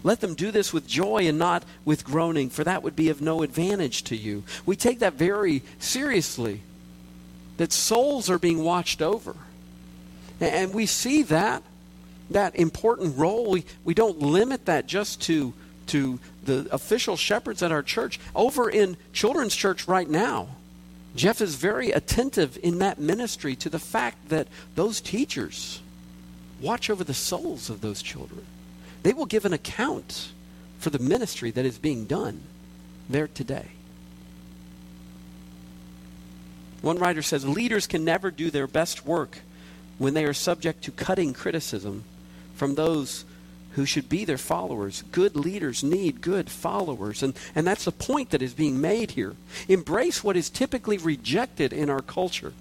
Let 0.04 0.20
them 0.20 0.34
do 0.34 0.50
this 0.50 0.72
with 0.72 0.86
joy 0.86 1.26
and 1.26 1.38
not 1.38 1.64
with 1.84 2.04
groaning, 2.04 2.48
for 2.48 2.62
that 2.64 2.82
would 2.82 2.94
be 2.94 3.08
of 3.08 3.20
no 3.20 3.42
advantage 3.42 4.04
to 4.04 4.16
you. 4.16 4.44
We 4.64 4.76
take 4.76 5.00
that 5.00 5.14
very 5.14 5.62
seriously, 5.80 6.62
that 7.56 7.72
souls 7.72 8.30
are 8.30 8.38
being 8.38 8.62
watched 8.62 9.02
over. 9.02 9.34
And 10.40 10.72
we 10.72 10.86
see 10.86 11.24
that, 11.24 11.64
that 12.30 12.54
important 12.54 13.18
role. 13.18 13.50
We, 13.50 13.64
we 13.84 13.94
don't 13.94 14.20
limit 14.20 14.66
that 14.66 14.86
just 14.86 15.20
to, 15.22 15.52
to 15.88 16.20
the 16.48 16.66
official 16.72 17.16
shepherds 17.16 17.62
at 17.62 17.70
our 17.70 17.82
church. 17.82 18.18
Over 18.34 18.68
in 18.68 18.96
children's 19.12 19.54
church 19.54 19.86
right 19.86 20.08
now, 20.08 20.48
Jeff 21.14 21.40
is 21.40 21.54
very 21.54 21.90
attentive 21.92 22.58
in 22.62 22.78
that 22.78 22.98
ministry 22.98 23.54
to 23.56 23.70
the 23.70 23.78
fact 23.78 24.30
that 24.30 24.48
those 24.74 25.00
teachers 25.00 25.80
watch 26.60 26.90
over 26.90 27.04
the 27.04 27.14
souls 27.14 27.70
of 27.70 27.80
those 27.80 28.02
children. 28.02 28.44
They 29.02 29.12
will 29.12 29.26
give 29.26 29.44
an 29.44 29.52
account 29.52 30.32
for 30.78 30.90
the 30.90 30.98
ministry 30.98 31.50
that 31.52 31.64
is 31.64 31.78
being 31.78 32.04
done 32.04 32.40
there 33.08 33.28
today. 33.28 33.68
One 36.80 36.98
writer 36.98 37.22
says 37.22 37.46
leaders 37.46 37.86
can 37.86 38.04
never 38.04 38.30
do 38.30 38.50
their 38.50 38.66
best 38.66 39.04
work 39.04 39.40
when 39.98 40.14
they 40.14 40.24
are 40.24 40.32
subject 40.32 40.84
to 40.84 40.92
cutting 40.92 41.32
criticism 41.32 42.04
from 42.54 42.74
those 42.74 43.24
who 43.72 43.86
should 43.86 44.08
be 44.08 44.24
their 44.24 44.38
followers. 44.38 45.02
Good 45.12 45.36
leaders 45.36 45.84
need 45.84 46.20
good 46.20 46.50
followers. 46.50 47.22
And, 47.22 47.34
and 47.54 47.66
that's 47.66 47.84
the 47.84 47.92
point 47.92 48.30
that 48.30 48.42
is 48.42 48.54
being 48.54 48.80
made 48.80 49.12
here. 49.12 49.34
Embrace 49.68 50.24
what 50.24 50.36
is 50.36 50.50
typically 50.50 50.98
rejected 50.98 51.72
in 51.72 51.90
our 51.90 52.02
culture. 52.02 52.52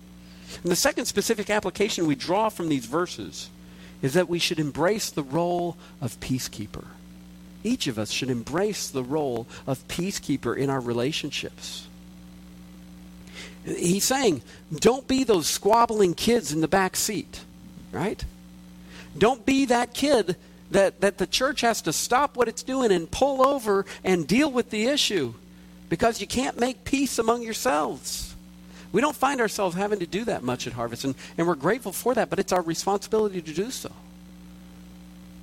And 0.63 0.71
the 0.71 0.75
second 0.75 1.05
specific 1.05 1.49
application 1.49 2.07
we 2.07 2.15
draw 2.15 2.49
from 2.49 2.69
these 2.69 2.85
verses 2.85 3.49
is 4.01 4.13
that 4.13 4.29
we 4.29 4.39
should 4.39 4.59
embrace 4.59 5.09
the 5.09 5.23
role 5.23 5.75
of 6.01 6.19
peacekeeper. 6.19 6.85
Each 7.63 7.87
of 7.87 7.97
us 7.97 8.11
should 8.11 8.29
embrace 8.29 8.89
the 8.89 9.03
role 9.03 9.47
of 9.65 9.87
peacekeeper 9.87 10.55
in 10.55 10.69
our 10.69 10.79
relationships. 10.79 11.87
He's 13.65 14.05
saying, 14.05 14.43
don't 14.73 15.07
be 15.07 15.23
those 15.23 15.47
squabbling 15.47 16.13
kids 16.13 16.53
in 16.53 16.61
the 16.61 16.67
back 16.67 16.95
seat, 16.95 17.41
right? 17.91 18.23
Don't 19.17 19.45
be 19.45 19.65
that 19.65 19.93
kid 19.93 20.37
that, 20.71 21.01
that 21.01 21.17
the 21.17 21.27
church 21.27 21.61
has 21.61 21.81
to 21.83 21.93
stop 21.93 22.35
what 22.35 22.47
it's 22.47 22.63
doing 22.63 22.91
and 22.91 23.09
pull 23.09 23.45
over 23.45 23.85
and 24.03 24.27
deal 24.27 24.51
with 24.51 24.69
the 24.69 24.85
issue 24.85 25.33
because 25.89 26.19
you 26.19 26.27
can't 26.27 26.59
make 26.59 26.83
peace 26.83 27.17
among 27.17 27.43
yourselves. 27.43 28.35
We 28.91 29.01
don't 29.01 29.15
find 29.15 29.41
ourselves 29.41 29.75
having 29.75 29.99
to 29.99 30.07
do 30.07 30.25
that 30.25 30.43
much 30.43 30.67
at 30.67 30.73
Harvest, 30.73 31.03
and, 31.03 31.15
and 31.37 31.47
we're 31.47 31.55
grateful 31.55 31.91
for 31.91 32.13
that, 32.15 32.29
but 32.29 32.39
it's 32.39 32.51
our 32.51 32.61
responsibility 32.61 33.41
to 33.41 33.53
do 33.53 33.71
so. 33.71 33.91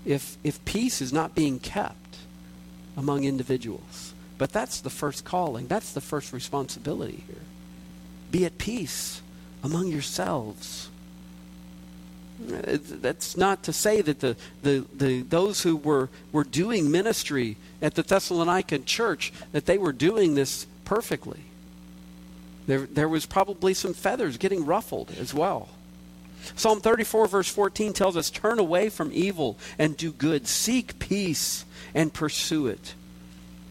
If, 0.04 0.36
if 0.44 0.62
peace 0.64 1.00
is 1.00 1.12
not 1.12 1.34
being 1.34 1.58
kept 1.58 2.18
among 2.96 3.24
individuals. 3.24 4.14
But 4.36 4.52
that's 4.52 4.80
the 4.80 4.90
first 4.90 5.24
calling, 5.24 5.66
that's 5.66 5.92
the 5.92 6.00
first 6.00 6.32
responsibility 6.32 7.24
here. 7.26 7.42
Be 8.30 8.44
at 8.44 8.58
peace 8.58 9.22
among 9.62 9.88
yourselves. 9.88 10.90
That's 12.38 13.36
not 13.36 13.62
to 13.64 13.72
say 13.72 14.00
that 14.00 14.20
the, 14.20 14.36
the, 14.62 14.84
the, 14.94 15.22
those 15.22 15.62
who 15.62 15.76
were, 15.76 16.08
were 16.32 16.44
doing 16.44 16.90
ministry 16.90 17.56
at 17.80 17.94
the 17.94 18.02
Thessalonican 18.02 18.84
church, 18.84 19.32
that 19.52 19.66
they 19.66 19.78
were 19.78 19.92
doing 19.92 20.34
this 20.34 20.66
perfectly. 20.84 21.40
There, 22.66 22.86
there 22.86 23.08
was 23.08 23.26
probably 23.26 23.74
some 23.74 23.94
feathers 23.94 24.36
getting 24.36 24.66
ruffled 24.66 25.12
as 25.18 25.32
well. 25.32 25.68
Psalm 26.56 26.80
34, 26.80 27.28
verse 27.28 27.48
14 27.48 27.92
tells 27.92 28.16
us 28.16 28.30
turn 28.30 28.58
away 28.58 28.88
from 28.88 29.10
evil 29.12 29.56
and 29.78 29.96
do 29.96 30.12
good, 30.12 30.46
seek 30.46 30.98
peace 30.98 31.64
and 31.94 32.12
pursue 32.12 32.66
it. 32.66 32.94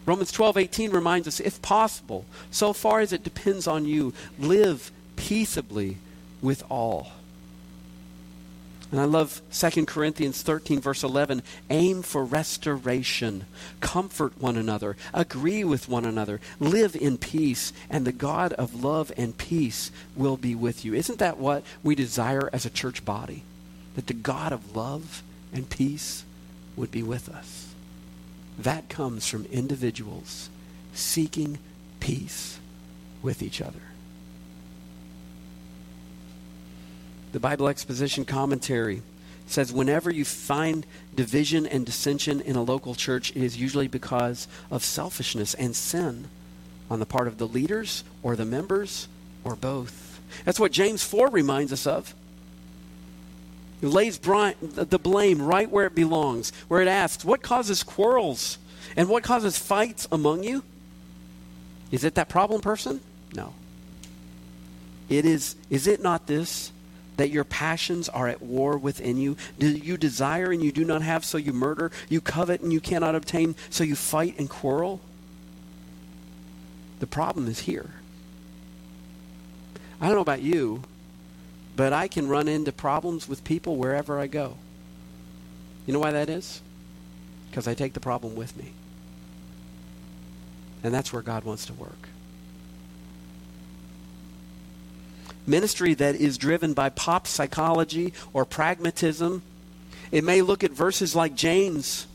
Romans 0.06 0.32
12, 0.32 0.58
18 0.58 0.90
reminds 0.90 1.28
us 1.28 1.40
if 1.40 1.62
possible, 1.62 2.26
so 2.50 2.72
far 2.72 3.00
as 3.00 3.12
it 3.12 3.24
depends 3.24 3.66
on 3.66 3.86
you, 3.86 4.12
live 4.38 4.90
peaceably 5.16 5.98
with 6.42 6.62
all. 6.70 7.12
And 8.94 9.00
I 9.00 9.06
love 9.06 9.42
2 9.52 9.86
Corinthians 9.86 10.42
13, 10.42 10.78
verse 10.78 11.02
11. 11.02 11.42
Aim 11.68 12.02
for 12.02 12.24
restoration. 12.24 13.44
Comfort 13.80 14.40
one 14.40 14.56
another. 14.56 14.96
Agree 15.12 15.64
with 15.64 15.88
one 15.88 16.04
another. 16.04 16.40
Live 16.60 16.94
in 16.94 17.18
peace. 17.18 17.72
And 17.90 18.06
the 18.06 18.12
God 18.12 18.52
of 18.52 18.84
love 18.84 19.10
and 19.16 19.36
peace 19.36 19.90
will 20.14 20.36
be 20.36 20.54
with 20.54 20.84
you. 20.84 20.94
Isn't 20.94 21.18
that 21.18 21.38
what 21.38 21.64
we 21.82 21.96
desire 21.96 22.48
as 22.52 22.64
a 22.64 22.70
church 22.70 23.04
body? 23.04 23.42
That 23.96 24.06
the 24.06 24.14
God 24.14 24.52
of 24.52 24.76
love 24.76 25.24
and 25.52 25.68
peace 25.68 26.24
would 26.76 26.92
be 26.92 27.02
with 27.02 27.28
us. 27.28 27.74
That 28.56 28.88
comes 28.88 29.26
from 29.26 29.46
individuals 29.46 30.50
seeking 30.92 31.58
peace 31.98 32.60
with 33.22 33.42
each 33.42 33.60
other. 33.60 33.80
The 37.34 37.40
Bible 37.40 37.66
Exposition 37.66 38.24
Commentary 38.24 39.02
says 39.48 39.72
whenever 39.72 40.08
you 40.08 40.24
find 40.24 40.86
division 41.16 41.66
and 41.66 41.84
dissension 41.84 42.40
in 42.40 42.54
a 42.54 42.62
local 42.62 42.94
church, 42.94 43.30
it 43.30 43.42
is 43.42 43.56
usually 43.56 43.88
because 43.88 44.46
of 44.70 44.84
selfishness 44.84 45.52
and 45.54 45.74
sin 45.74 46.28
on 46.88 47.00
the 47.00 47.06
part 47.06 47.26
of 47.26 47.38
the 47.38 47.48
leaders 47.48 48.04
or 48.22 48.36
the 48.36 48.44
members 48.44 49.08
or 49.42 49.56
both. 49.56 50.20
That's 50.44 50.60
what 50.60 50.70
James 50.70 51.02
4 51.02 51.28
reminds 51.28 51.72
us 51.72 51.88
of. 51.88 52.14
It 53.82 53.88
lays 53.88 54.16
the 54.16 55.00
blame 55.02 55.42
right 55.42 55.68
where 55.68 55.86
it 55.86 55.94
belongs, 55.96 56.52
where 56.68 56.82
it 56.82 56.88
asks, 56.88 57.24
What 57.24 57.42
causes 57.42 57.82
quarrels 57.82 58.58
and 58.96 59.08
what 59.08 59.24
causes 59.24 59.58
fights 59.58 60.06
among 60.12 60.44
you? 60.44 60.62
Is 61.90 62.04
it 62.04 62.14
that 62.14 62.28
problem 62.28 62.60
person? 62.60 63.00
No. 63.34 63.54
It 65.08 65.24
is, 65.24 65.56
is 65.68 65.88
it 65.88 66.00
not 66.00 66.28
this? 66.28 66.70
That 67.16 67.30
your 67.30 67.44
passions 67.44 68.08
are 68.08 68.28
at 68.28 68.42
war 68.42 68.76
within 68.76 69.16
you? 69.16 69.36
Do 69.58 69.68
you 69.68 69.96
desire 69.96 70.50
and 70.50 70.62
you 70.62 70.72
do 70.72 70.84
not 70.84 71.02
have, 71.02 71.24
so 71.24 71.38
you 71.38 71.52
murder? 71.52 71.90
You 72.08 72.20
covet 72.20 72.60
and 72.60 72.72
you 72.72 72.80
cannot 72.80 73.14
obtain, 73.14 73.54
so 73.70 73.84
you 73.84 73.96
fight 73.96 74.34
and 74.38 74.48
quarrel? 74.48 75.00
The 77.00 77.06
problem 77.06 77.48
is 77.48 77.60
here. 77.60 77.90
I 80.00 80.06
don't 80.06 80.16
know 80.16 80.22
about 80.22 80.42
you, 80.42 80.82
but 81.76 81.92
I 81.92 82.08
can 82.08 82.28
run 82.28 82.48
into 82.48 82.72
problems 82.72 83.28
with 83.28 83.44
people 83.44 83.76
wherever 83.76 84.18
I 84.18 84.26
go. 84.26 84.56
You 85.86 85.92
know 85.92 86.00
why 86.00 86.12
that 86.12 86.28
is? 86.28 86.60
Because 87.50 87.68
I 87.68 87.74
take 87.74 87.92
the 87.92 88.00
problem 88.00 88.34
with 88.34 88.56
me. 88.56 88.72
And 90.82 90.92
that's 90.92 91.12
where 91.12 91.22
God 91.22 91.44
wants 91.44 91.66
to 91.66 91.72
work. 91.72 92.08
Ministry 95.46 95.94
that 95.94 96.14
is 96.16 96.38
driven 96.38 96.72
by 96.72 96.88
pop 96.88 97.26
psychology 97.26 98.12
or 98.32 98.44
pragmatism. 98.44 99.42
It 100.10 100.24
may 100.24 100.42
look 100.42 100.64
at 100.64 100.70
verses 100.70 101.14
like 101.14 101.34
James. 101.34 102.06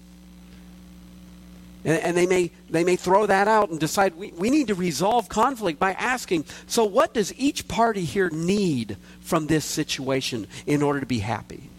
And, 1.86 2.01
and, 2.03 2.17
they, 2.17 2.27
may, 2.27 2.51
they 2.69 2.83
may 2.83 2.98
throw 2.98 3.25
that 3.25 3.48
out 3.48 3.69
and 3.69 3.79
decide 3.79 4.15
we, 4.15 4.31
we 4.33 4.50
need 4.50 4.67
to 4.67 4.75
resolve 4.75 5.29
conflict 5.29 5.79
by 5.79 5.93
asking 5.93 6.45
so, 6.67 6.83
what 6.83 7.13
does 7.13 7.33
each 7.38 7.67
party 7.67 8.03
here 8.03 8.29
need 8.29 8.98
from 9.21 9.48
this 9.48 9.63
situation 9.63 10.48
in 10.65 10.81
order 10.81 11.00
to 11.00 11.05
be 11.05 11.19
happy? 11.19 11.69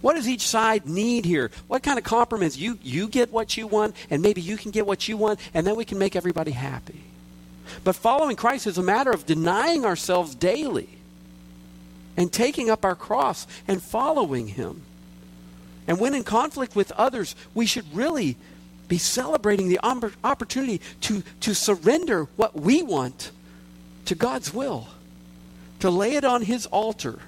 What 0.00 0.14
does 0.14 0.28
each 0.28 0.48
side 0.48 0.84
need 0.86 1.24
here? 1.24 1.52
What 1.68 1.84
kind 1.84 1.96
of 1.96 2.04
compromise? 2.04 2.56
You, 2.56 2.76
you 2.82 3.06
get 3.06 3.32
what 3.32 3.56
you 3.56 3.68
want, 3.68 3.94
and 4.10 4.20
maybe 4.20 4.40
you 4.40 4.56
can 4.56 4.72
get 4.72 4.84
what 4.84 5.06
you 5.06 5.16
want, 5.16 5.38
and 5.54 5.64
then 5.64 5.76
we 5.76 5.84
can 5.84 5.96
make 5.96 6.16
everybody 6.16 6.50
happy. 6.50 7.00
But 7.84 7.96
following 7.96 8.36
Christ 8.36 8.66
is 8.66 8.78
a 8.78 8.82
matter 8.82 9.10
of 9.10 9.26
denying 9.26 9.84
ourselves 9.84 10.34
daily 10.34 10.88
and 12.16 12.32
taking 12.32 12.70
up 12.70 12.84
our 12.84 12.94
cross 12.94 13.46
and 13.66 13.82
following 13.82 14.48
Him. 14.48 14.82
And 15.86 15.98
when 15.98 16.14
in 16.14 16.24
conflict 16.24 16.76
with 16.76 16.92
others, 16.92 17.34
we 17.54 17.66
should 17.66 17.94
really 17.94 18.36
be 18.88 18.98
celebrating 18.98 19.68
the 19.68 19.80
opportunity 19.82 20.80
to, 21.02 21.22
to 21.40 21.54
surrender 21.54 22.24
what 22.36 22.54
we 22.54 22.82
want 22.82 23.30
to 24.04 24.14
God's 24.14 24.52
will, 24.52 24.88
to 25.80 25.90
lay 25.90 26.14
it 26.14 26.24
on 26.24 26.42
His 26.42 26.66
altar 26.66 27.20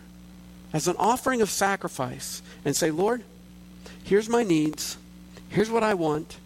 as 0.73 0.89
an 0.89 0.97
offering 0.99 1.41
of 1.41 1.51
sacrifice 1.51 2.43
and 2.65 2.77
say, 2.77 2.91
Lord, 2.91 3.23
here's 4.03 4.29
my 4.29 4.43
needs, 4.43 4.97
here's 5.49 5.71
what 5.71 5.83
I 5.83 5.95
want, 5.95 6.37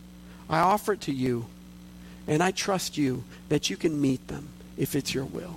I 0.48 0.60
offer 0.60 0.92
it 0.92 1.00
to 1.02 1.12
you. 1.12 1.46
And 2.28 2.42
I 2.42 2.50
trust 2.50 2.98
you 2.98 3.24
that 3.48 3.70
you 3.70 3.76
can 3.76 4.00
meet 4.00 4.28
them 4.28 4.50
if 4.76 4.94
it's 4.94 5.14
your 5.14 5.24
will. 5.24 5.56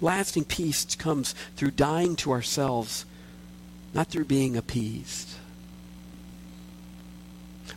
Lasting 0.00 0.44
peace 0.44 0.94
comes 0.96 1.34
through 1.56 1.72
dying 1.72 2.16
to 2.16 2.30
ourselves, 2.30 3.04
not 3.92 4.06
through 4.06 4.24
being 4.24 4.56
appeased. 4.56 5.28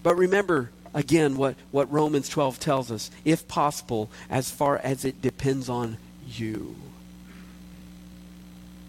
But 0.03 0.15
remember, 0.15 0.69
again, 0.93 1.35
what, 1.35 1.55
what 1.71 1.91
Romans 1.91 2.29
12 2.29 2.59
tells 2.59 2.91
us 2.91 3.09
if 3.25 3.47
possible, 3.47 4.09
as 4.29 4.51
far 4.51 4.77
as 4.77 5.03
it 5.03 5.21
depends 5.21 5.67
on 5.69 5.97
you. 6.25 6.75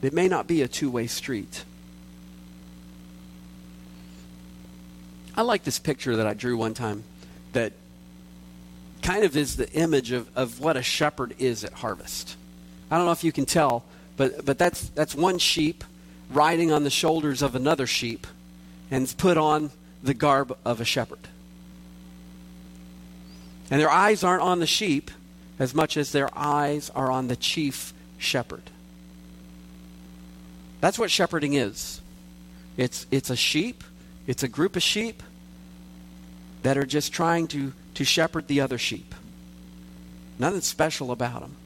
It 0.03 0.13
may 0.13 0.29
not 0.29 0.47
be 0.47 0.61
a 0.61 0.69
two 0.69 0.91
way 0.91 1.07
street. 1.07 1.65
I 5.37 5.43
like 5.43 5.65
this 5.65 5.79
picture 5.79 6.17
that 6.17 6.27
I 6.27 6.35
drew 6.35 6.57
one 6.57 6.75
time 6.75 7.03
that 7.53 7.73
kind 9.03 9.25
of 9.25 9.37
is 9.37 9.57
the 9.57 9.71
image 9.73 10.13
of, 10.13 10.29
of 10.37 10.61
what 10.61 10.77
a 10.77 10.83
shepherd 10.83 11.35
is 11.39 11.65
at 11.65 11.73
harvest. 11.73 12.37
I 12.91 12.97
don't 12.97 13.07
know 13.07 13.13
if 13.13 13.25
you 13.25 13.33
can 13.33 13.45
tell, 13.45 13.85
but, 14.17 14.45
but 14.45 14.59
that's, 14.59 14.89
that's 14.91 15.15
one 15.15 15.39
sheep 15.39 15.85
riding 16.31 16.73
on 16.73 16.85
the 16.85 16.91
shoulders 16.91 17.43
of 17.43 17.55
another 17.55 17.87
sheep 17.87 18.27
and 18.91 19.13
put 19.19 19.37
on 19.37 19.71
the 20.03 20.15
garb 20.15 20.57
of 20.65 20.81
a 20.81 20.85
shepherd. 20.85 21.19
And 23.71 23.81
their 23.81 23.91
eyes 23.91 24.23
aren't 24.23 24.43
on 24.43 24.61
the 24.61 24.67
sheep 24.67 25.11
as 25.59 25.75
much 25.75 25.97
as 25.97 26.13
their 26.13 26.29
eyes 26.37 26.91
are 26.91 27.11
on 27.11 27.29
the 27.29 27.37
chief 27.37 27.93
shepherd. 28.19 28.63
That's 30.81 30.99
what 30.99 31.11
shepherding 31.11 31.55
is. 31.55 32.01
It's, 32.77 33.07
it's 33.11 33.31
a 33.31 33.37
sheep 33.37 33.83
it's 34.27 34.43
a 34.43 34.49
group 34.49 34.77
of 34.77 34.83
sheep 34.83 35.23
that 36.63 36.79
are 36.79 36.87
just 36.87 37.13
trying 37.13 37.47
to, 37.49 37.73
to 37.95 38.05
shepherd 38.05 38.49
the 38.49 38.61
other 38.61 38.79
sheep. 38.79 39.15
Nothing 40.39 40.63
special 40.63 41.13
about 41.13 41.41
them. 41.41 41.57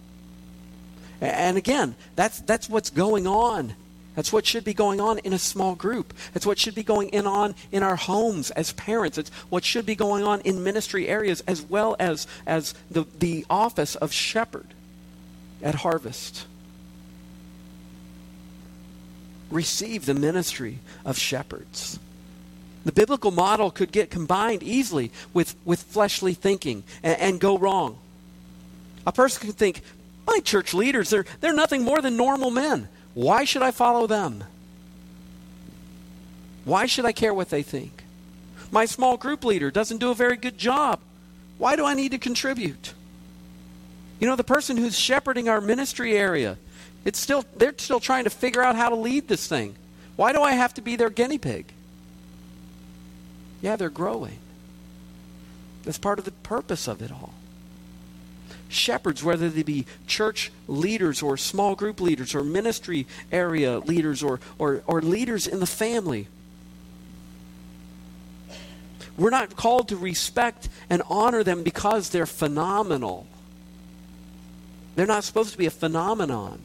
And 1.20 1.56
again, 1.56 1.94
that's, 2.16 2.40
that's 2.40 2.68
what's 2.68 2.90
going 2.90 3.26
on. 3.26 3.74
That's 4.14 4.32
what 4.32 4.46
should 4.46 4.64
be 4.64 4.74
going 4.74 5.00
on 5.00 5.18
in 5.20 5.32
a 5.32 5.38
small 5.38 5.76
group. 5.76 6.12
That's 6.34 6.44
what 6.44 6.58
should 6.58 6.74
be 6.74 6.82
going 6.82 7.10
in 7.10 7.26
on 7.26 7.54
in 7.70 7.84
our 7.84 7.94
homes 7.94 8.50
as 8.50 8.72
parents. 8.72 9.16
It's 9.16 9.30
what 9.48 9.64
should 9.64 9.86
be 9.86 9.94
going 9.94 10.24
on 10.24 10.40
in 10.40 10.64
ministry 10.64 11.06
areas 11.06 11.40
as 11.46 11.62
well 11.62 11.94
as, 12.00 12.26
as 12.44 12.74
the, 12.90 13.04
the 13.20 13.46
office 13.48 13.94
of 13.94 14.12
shepherd 14.12 14.66
at 15.62 15.76
Harvest. 15.76 16.46
Receive 19.50 20.04
the 20.04 20.14
ministry 20.14 20.80
of 21.04 21.16
shepherds. 21.16 22.00
The 22.84 22.92
biblical 22.92 23.30
model 23.30 23.70
could 23.70 23.92
get 23.92 24.10
combined 24.10 24.62
easily 24.62 25.10
with, 25.34 25.54
with 25.64 25.82
fleshly 25.82 26.34
thinking 26.34 26.84
and, 27.02 27.20
and 27.20 27.40
go 27.40 27.58
wrong. 27.58 27.98
A 29.06 29.12
person 29.12 29.46
could 29.46 29.56
think, 29.56 29.82
my 30.26 30.40
church 30.40 30.74
leaders, 30.74 31.10
they're, 31.10 31.24
they're 31.40 31.54
nothing 31.54 31.82
more 31.82 32.00
than 32.00 32.16
normal 32.16 32.50
men. 32.50 32.88
Why 33.14 33.44
should 33.44 33.62
I 33.62 33.70
follow 33.70 34.06
them? 34.06 34.44
Why 36.64 36.86
should 36.86 37.06
I 37.06 37.12
care 37.12 37.32
what 37.32 37.48
they 37.48 37.62
think? 37.62 38.04
My 38.70 38.84
small 38.84 39.16
group 39.16 39.44
leader 39.44 39.70
doesn't 39.70 39.98
do 39.98 40.10
a 40.10 40.14
very 40.14 40.36
good 40.36 40.58
job. 40.58 41.00
Why 41.56 41.76
do 41.76 41.84
I 41.84 41.94
need 41.94 42.10
to 42.10 42.18
contribute? 42.18 42.92
You 44.20 44.28
know, 44.28 44.36
the 44.36 44.44
person 44.44 44.76
who's 44.76 44.98
shepherding 44.98 45.48
our 45.48 45.60
ministry 45.60 46.16
area, 46.16 46.58
it's 47.04 47.18
still 47.18 47.44
they're 47.56 47.74
still 47.78 48.00
trying 48.00 48.24
to 48.24 48.30
figure 48.30 48.62
out 48.62 48.76
how 48.76 48.90
to 48.90 48.96
lead 48.96 49.28
this 49.28 49.46
thing. 49.46 49.76
Why 50.16 50.32
do 50.32 50.42
I 50.42 50.52
have 50.52 50.74
to 50.74 50.82
be 50.82 50.96
their 50.96 51.10
guinea 51.10 51.38
pig? 51.38 51.72
Yeah, 53.60 53.76
they're 53.76 53.90
growing. 53.90 54.38
That's 55.84 55.98
part 55.98 56.18
of 56.18 56.24
the 56.24 56.30
purpose 56.30 56.86
of 56.86 57.02
it 57.02 57.10
all. 57.10 57.34
Shepherds, 58.68 59.24
whether 59.24 59.48
they 59.48 59.62
be 59.62 59.86
church 60.06 60.52
leaders 60.66 61.22
or 61.22 61.36
small 61.36 61.74
group 61.74 62.00
leaders 62.00 62.34
or 62.34 62.44
ministry 62.44 63.06
area 63.32 63.78
leaders 63.78 64.22
or, 64.22 64.40
or, 64.58 64.82
or 64.86 65.00
leaders 65.00 65.46
in 65.46 65.60
the 65.60 65.66
family, 65.66 66.28
we're 69.16 69.30
not 69.30 69.56
called 69.56 69.88
to 69.88 69.96
respect 69.96 70.68
and 70.88 71.02
honor 71.08 71.42
them 71.42 71.62
because 71.62 72.10
they're 72.10 72.26
phenomenal. 72.26 73.26
They're 74.94 75.06
not 75.06 75.24
supposed 75.24 75.52
to 75.52 75.58
be 75.58 75.66
a 75.66 75.70
phenomenon. 75.70 76.62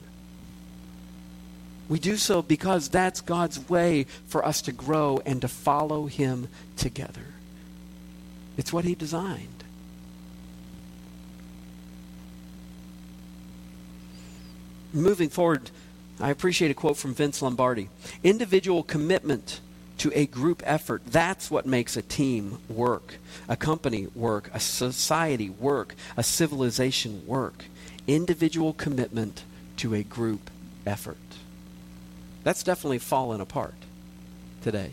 We 1.93 1.99
do 1.99 2.17
so 2.17 2.41
because 2.41 2.89
that's 2.89 3.21
God's 3.21 3.69
way 3.69 4.08
for 4.25 4.43
us 4.43 4.63
to 4.63 4.71
grow 4.71 5.21
and 5.27 5.39
to 5.41 5.47
follow 5.47 6.08
Him 6.08 6.47
together. 6.75 7.36
It's 8.58 8.73
what 8.73 8.84
He 8.84 8.95
designed. 8.95 9.63
moving 14.91 15.29
forward, 15.29 15.69
I 16.19 16.32
appreciate 16.32 16.71
a 16.71 16.73
quote 16.73 16.97
from 16.97 17.13
Vince 17.13 17.43
Lombardi. 17.43 17.89
Individual 18.23 18.82
commitment 18.82 19.60
to 19.99 20.12
a 20.15 20.25
group 20.25 20.63
effort, 20.65 21.03
that's 21.06 21.51
what 21.51 21.67
makes 21.67 21.95
a 21.95 22.01
team 22.01 22.58
work, 22.69 23.17
a 23.47 23.56
company 23.56 24.08
work, 24.15 24.49
a 24.51 24.60
society 24.60 25.51
work, 25.51 25.93
a 26.17 26.23
civilization 26.23 27.21
work. 27.27 27.65
Individual 28.08 28.73
commitment 28.73 29.43
to 29.77 29.93
a 29.93 30.01
group 30.01 30.49
effort. 30.88 31.17
That's 32.43 32.63
definitely 32.63 32.99
fallen 32.99 33.41
apart 33.41 33.75
today. 34.62 34.91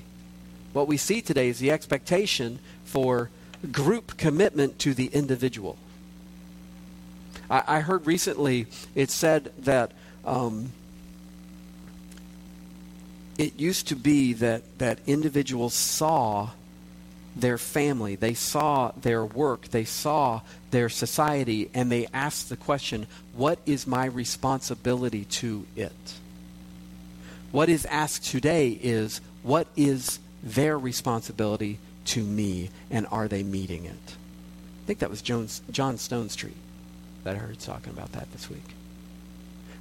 What 0.73 0.87
we 0.87 0.97
see 0.97 1.21
today 1.21 1.49
is 1.49 1.59
the 1.59 1.71
expectation 1.71 2.61
for 2.85 3.31
group 3.73 4.17
commitment 4.17 4.79
to 4.81 4.95
the 4.95 5.07
individual. 5.07 5.77
I, 7.51 7.63
I 7.67 7.81
heard 7.81 8.07
recently 8.07 8.67
it 8.95 9.11
said 9.11 9.53
that 9.59 9.93
um, 10.25 10.73
it 13.37 13.59
used 13.59 13.89
to 13.89 13.97
be 13.97 14.33
that, 14.35 14.63
that 14.79 15.01
individuals 15.07 15.75
saw 15.75 16.51
their 17.35 17.59
family, 17.59 18.17
they 18.17 18.35
saw 18.35 18.93
their 19.01 19.25
work, 19.25 19.69
they 19.69 19.85
saw 19.85 20.41
their 20.71 20.89
society, 20.89 21.71
and 21.73 21.91
they 21.91 22.07
asked 22.13 22.49
the 22.49 22.57
question, 22.57 23.07
What 23.35 23.59
is 23.67 23.87
my 23.87 24.07
responsibility 24.07 25.25
to 25.27 25.67
it? 25.77 25.93
What 27.53 27.69
is 27.69 27.85
asked 27.87 28.25
today 28.25 28.71
is, 28.71 29.21
What 29.43 29.67
is 29.77 30.19
their 30.43 30.79
responsibility 30.79 31.79
to 32.07 32.23
me, 32.23 32.71
and 32.91 33.07
are 33.11 33.29
they 33.29 33.43
meeting 33.43 33.85
it? 33.85 33.93
I 33.95 34.87
think 34.87 35.01
that 35.01 35.11
was 35.11 35.23
Jones, 35.23 35.63
John 35.71 35.97
Stonestreet 35.97 36.55
that 37.25 37.37
I 37.37 37.39
heard 37.39 37.59
talking 37.59 37.93
about 37.93 38.13
that 38.13 38.33
this 38.33 38.49
week. 38.49 38.65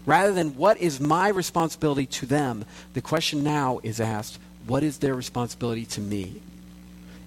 Rather 0.05 0.33
than 0.33 0.55
what 0.55 0.77
is 0.77 0.99
my 0.99 1.29
responsibility 1.29 2.05
to 2.05 2.25
them, 2.25 2.65
the 2.93 3.01
question 3.01 3.43
now 3.43 3.79
is 3.83 3.99
asked, 3.99 4.39
what 4.65 4.83
is 4.83 4.97
their 4.97 5.15
responsibility 5.15 5.85
to 5.85 6.01
me? 6.01 6.41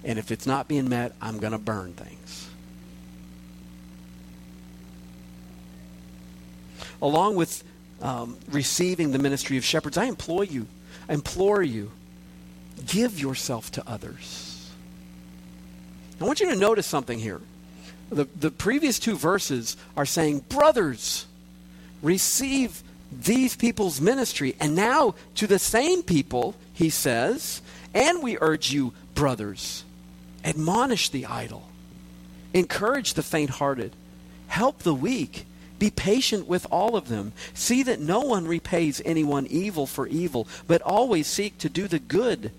And 0.03 0.19
if 0.19 0.31
it's 0.31 0.45
not 0.45 0.67
being 0.67 0.89
met, 0.89 1.13
I'm 1.21 1.39
going 1.39 1.53
to 1.53 1.57
burn 1.57 1.93
things. 1.93 2.49
Along 7.01 7.35
with 7.35 7.63
um, 8.03 8.37
receiving 8.51 9.11
the 9.11 9.17
ministry 9.17 9.57
of 9.57 9.63
shepherds, 9.63 9.97
I 9.97 10.05
implore 10.05 10.43
you, 10.43 10.67
I 11.09 11.13
implore 11.13 11.63
you, 11.63 11.91
give 12.85 13.19
yourself 13.19 13.71
to 13.71 13.89
others. 13.89 14.69
I 16.21 16.25
want 16.25 16.41
you 16.41 16.49
to 16.49 16.55
notice 16.55 16.85
something 16.85 17.17
here. 17.17 17.41
The, 18.09 18.25
the 18.39 18.51
previous 18.51 18.99
two 18.99 19.15
verses 19.15 19.77
are 19.97 20.05
saying, 20.05 20.39
Brothers, 20.49 21.25
receive 22.01 22.83
these 23.11 23.55
people's 23.55 23.99
ministry. 24.01 24.55
And 24.59 24.75
now, 24.75 25.15
to 25.35 25.47
the 25.47 25.59
same 25.59 26.03
people, 26.03 26.55
he 26.73 26.89
says, 26.89 27.61
And 27.93 28.21
we 28.21 28.37
urge 28.39 28.71
you, 28.71 28.93
brothers, 29.15 29.83
admonish 30.43 31.09
the 31.09 31.25
idle, 31.25 31.67
encourage 32.53 33.13
the 33.13 33.23
faint 33.23 33.51
hearted, 33.51 33.95
help 34.47 34.79
the 34.79 34.93
weak. 34.93 35.45
Be 35.83 35.91
patient 35.91 36.47
with 36.47 36.65
all 36.71 36.95
of 36.95 37.09
them. 37.09 37.33
See 37.53 37.83
that 37.83 37.99
no 37.99 38.21
one 38.21 38.47
repays 38.47 39.01
anyone 39.03 39.45
evil 39.47 39.85
for 39.85 40.07
evil, 40.07 40.47
but 40.65 40.81
always 40.81 41.27
seek 41.27 41.57
to 41.57 41.67
do 41.67 41.89
the 41.89 41.99
good 41.99 42.53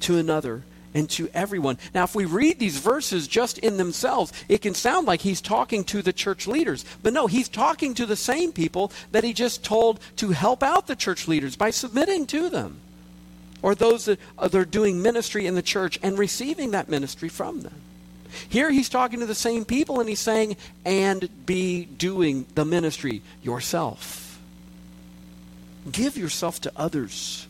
to 0.00 0.16
another 0.16 0.62
and 0.94 1.06
to 1.10 1.28
everyone. 1.34 1.76
Now, 1.94 2.04
if 2.04 2.14
we 2.14 2.24
read 2.24 2.58
these 2.58 2.78
verses 2.78 3.28
just 3.28 3.58
in 3.58 3.76
themselves, 3.76 4.32
it 4.48 4.62
can 4.62 4.72
sound 4.72 5.06
like 5.06 5.20
he's 5.20 5.42
talking 5.42 5.84
to 5.84 6.00
the 6.00 6.14
church 6.14 6.46
leaders. 6.46 6.86
But 7.02 7.12
no, 7.12 7.26
he's 7.26 7.50
talking 7.50 7.92
to 7.92 8.06
the 8.06 8.16
same 8.16 8.52
people 8.52 8.90
that 9.10 9.22
he 9.22 9.34
just 9.34 9.62
told 9.62 10.00
to 10.16 10.30
help 10.30 10.62
out 10.62 10.86
the 10.86 10.96
church 10.96 11.28
leaders 11.28 11.56
by 11.56 11.68
submitting 11.68 12.24
to 12.28 12.48
them. 12.48 12.80
Or 13.60 13.74
those 13.74 14.06
that 14.06 14.18
are 14.38 14.64
doing 14.64 15.02
ministry 15.02 15.46
in 15.46 15.56
the 15.56 15.60
church 15.60 15.98
and 16.02 16.18
receiving 16.18 16.70
that 16.70 16.88
ministry 16.88 17.28
from 17.28 17.60
them. 17.60 17.74
Here 18.48 18.70
he's 18.70 18.88
talking 18.88 19.20
to 19.20 19.26
the 19.26 19.34
same 19.34 19.64
people 19.64 20.00
and 20.00 20.08
he's 20.08 20.20
saying, 20.20 20.56
and 20.84 21.28
be 21.46 21.84
doing 21.84 22.46
the 22.54 22.64
ministry 22.64 23.22
yourself. 23.42 24.38
Give 25.90 26.16
yourself 26.16 26.60
to 26.62 26.72
others. 26.76 27.46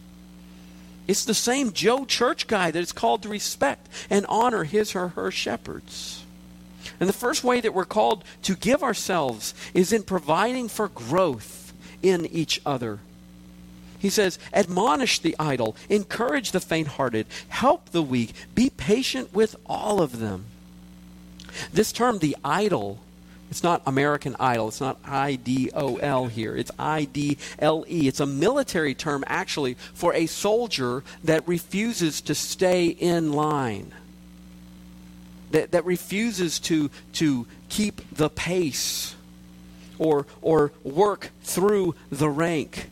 It's 1.08 1.24
the 1.24 1.34
same 1.34 1.72
Joe 1.72 2.04
Church 2.04 2.46
guy 2.46 2.70
that 2.70 2.78
is 2.78 2.92
called 2.92 3.22
to 3.22 3.28
respect 3.28 3.88
and 4.08 4.24
honor 4.28 4.64
his 4.64 4.94
or 4.94 5.08
her 5.08 5.30
shepherds. 5.30 6.24
And 6.98 7.08
the 7.08 7.14
first 7.14 7.44
way 7.44 7.60
that 7.60 7.74
we're 7.74 7.84
called 7.84 8.24
to 8.42 8.54
give 8.54 8.82
ourselves 8.82 9.54
is 9.74 9.92
in 9.92 10.02
providing 10.02 10.68
for 10.68 10.88
growth 10.88 11.72
in 12.02 12.26
each 12.26 12.60
other. 12.64 13.00
He 13.98 14.10
says, 14.10 14.38
admonish 14.52 15.20
the 15.20 15.36
idle, 15.38 15.76
encourage 15.88 16.50
the 16.50 16.60
faint 16.60 16.88
hearted, 16.88 17.26
help 17.48 17.90
the 17.90 18.02
weak, 18.02 18.32
be 18.54 18.68
patient 18.70 19.32
with 19.32 19.54
all 19.66 20.00
of 20.02 20.18
them. 20.18 20.46
This 21.72 21.92
term, 21.92 22.18
the 22.18 22.36
idol, 22.44 23.00
it's 23.50 23.62
not 23.62 23.82
American 23.84 24.34
Idol. 24.40 24.68
It's 24.68 24.80
not 24.80 24.98
I 25.04 25.34
D 25.34 25.70
O 25.74 25.96
L 25.96 26.26
here. 26.26 26.56
It's 26.56 26.70
I 26.78 27.04
D 27.04 27.36
L 27.58 27.84
E. 27.86 28.08
It's 28.08 28.20
a 28.20 28.24
military 28.24 28.94
term, 28.94 29.24
actually, 29.26 29.74
for 29.92 30.14
a 30.14 30.24
soldier 30.24 31.04
that 31.22 31.46
refuses 31.46 32.22
to 32.22 32.34
stay 32.34 32.86
in 32.86 33.32
line, 33.34 33.92
that, 35.50 35.72
that 35.72 35.84
refuses 35.84 36.58
to, 36.60 36.90
to 37.12 37.46
keep 37.68 38.00
the 38.10 38.30
pace 38.30 39.16
or, 39.98 40.24
or 40.40 40.72
work 40.82 41.30
through 41.42 41.94
the 42.10 42.30
rank. 42.30 42.88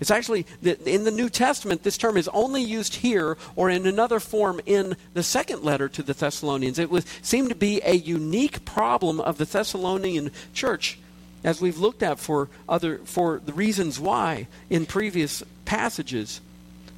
It's 0.00 0.10
actually, 0.10 0.46
in 0.62 1.04
the 1.04 1.10
New 1.10 1.28
Testament, 1.28 1.82
this 1.82 1.98
term 1.98 2.16
is 2.16 2.26
only 2.28 2.62
used 2.62 2.96
here 2.96 3.36
or 3.54 3.68
in 3.68 3.86
another 3.86 4.18
form 4.18 4.58
in 4.64 4.96
the 5.12 5.22
second 5.22 5.62
letter 5.62 5.90
to 5.90 6.02
the 6.02 6.14
Thessalonians. 6.14 6.78
It 6.78 6.90
was, 6.90 7.04
seemed 7.20 7.50
to 7.50 7.54
be 7.54 7.82
a 7.84 7.92
unique 7.92 8.64
problem 8.64 9.20
of 9.20 9.36
the 9.36 9.44
Thessalonian 9.44 10.30
church, 10.54 10.98
as 11.44 11.60
we've 11.60 11.76
looked 11.76 12.02
at 12.02 12.18
for, 12.18 12.48
other, 12.66 12.98
for 13.04 13.42
the 13.44 13.52
reasons 13.52 14.00
why 14.00 14.46
in 14.70 14.86
previous 14.86 15.42
passages. 15.66 16.40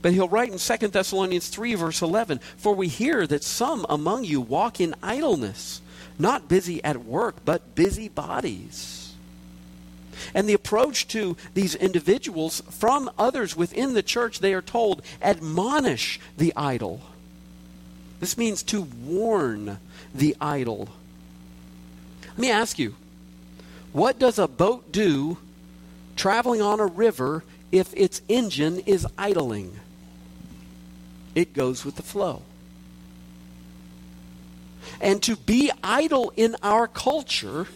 But 0.01 0.13
he'll 0.13 0.29
write 0.29 0.53
in 0.53 0.59
2 0.59 0.89
Thessalonians 0.89 1.49
3, 1.49 1.75
verse 1.75 2.03
11 2.03 2.39
For 2.57 2.73
we 2.73 2.87
hear 2.87 3.27
that 3.27 3.43
some 3.43 3.85
among 3.89 4.25
you 4.25 4.41
walk 4.41 4.81
in 4.81 4.95
idleness, 5.03 5.81
not 6.21 6.49
busy 6.49 6.83
at 6.85 7.05
work, 7.05 7.45
but 7.45 7.75
busy 7.75 8.09
bodies. 8.09 9.02
And 10.35 10.49
the 10.49 10.55
approach 10.55 11.09
to 11.09 11.37
these 11.55 11.75
individuals 11.75 12.63
from 12.71 13.11
others 13.19 13.57
within 13.57 13.95
the 13.95 14.03
church, 14.03 14.39
they 14.39 14.55
are 14.55 14.63
told, 14.63 15.03
admonish 15.21 16.21
the 16.37 16.53
idle. 16.57 17.01
This 18.21 18.39
means 18.39 18.63
to 18.65 18.83
warn 18.83 19.79
the 20.15 20.37
idle. 20.41 20.89
Let 22.29 22.39
me 22.39 22.51
ask 22.51 22.79
you, 22.79 22.95
what 23.93 24.19
does 24.19 24.39
a 24.39 24.49
boat 24.49 24.93
do 24.93 25.39
traveling 26.17 26.63
on 26.63 26.81
a 26.81 26.87
river 26.87 27.45
if 27.71 27.93
its 27.95 28.23
engine 28.29 28.79
is 28.81 29.07
idling? 29.19 29.79
It 31.35 31.53
goes 31.53 31.85
with 31.85 31.97
the 31.97 32.03
flow. 32.03 32.43
And 35.01 35.23
to 35.23 35.37
be 35.37 35.71
idle 35.83 36.33
in 36.37 36.57
our 36.63 36.87
culture 36.87 37.67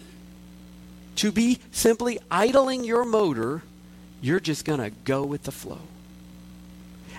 to 1.17 1.33
be 1.33 1.61
simply 1.71 2.19
idling 2.31 2.85
your 2.85 3.05
motor, 3.05 3.63
you're 4.21 4.41
just 4.41 4.65
going 4.65 4.81
to 4.81 4.91
go 5.05 5.25
with 5.25 5.45
the 5.45 5.53
flow. 5.53 5.81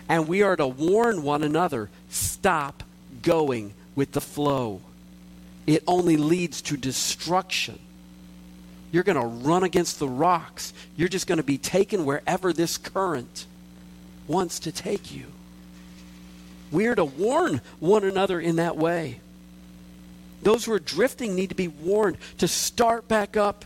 And 0.10 0.28
we 0.28 0.42
are 0.42 0.56
to 0.56 0.68
warn 0.68 1.24
one 1.24 1.44
another 1.44 1.90
stop 2.10 2.84
going 3.22 3.74
with 3.96 4.14
the 4.14 4.22
flow. 4.22 4.82
It 5.66 5.84
only 5.86 6.16
leads 6.16 6.62
to 6.64 6.78
destruction. 6.78 7.80
You're 8.92 9.04
going 9.04 9.20
to 9.20 9.28
run 9.28 9.64
against 9.64 10.00
the 10.00 10.08
rocks. 10.08 10.74
You're 10.96 11.10
just 11.10 11.28
going 11.28 11.38
to 11.38 11.44
be 11.44 11.58
taken 11.58 12.06
wherever 12.06 12.54
this 12.54 12.78
current 12.78 13.46
wants 14.28 14.60
to 14.60 14.72
take 14.72 15.14
you. 15.14 15.26
We 16.72 16.88
are 16.88 16.96
to 16.96 17.06
warn 17.06 17.62
one 17.80 18.04
another 18.04 18.40
in 18.40 18.58
that 18.58 18.78
way. 18.78 19.20
Those 20.42 20.66
who 20.66 20.74
are 20.74 20.80
drifting 20.80 21.36
need 21.36 21.50
to 21.50 21.56
be 21.56 21.68
warned 21.68 22.18
to 22.38 22.48
start 22.48 23.08
back 23.08 23.36
up 23.36 23.66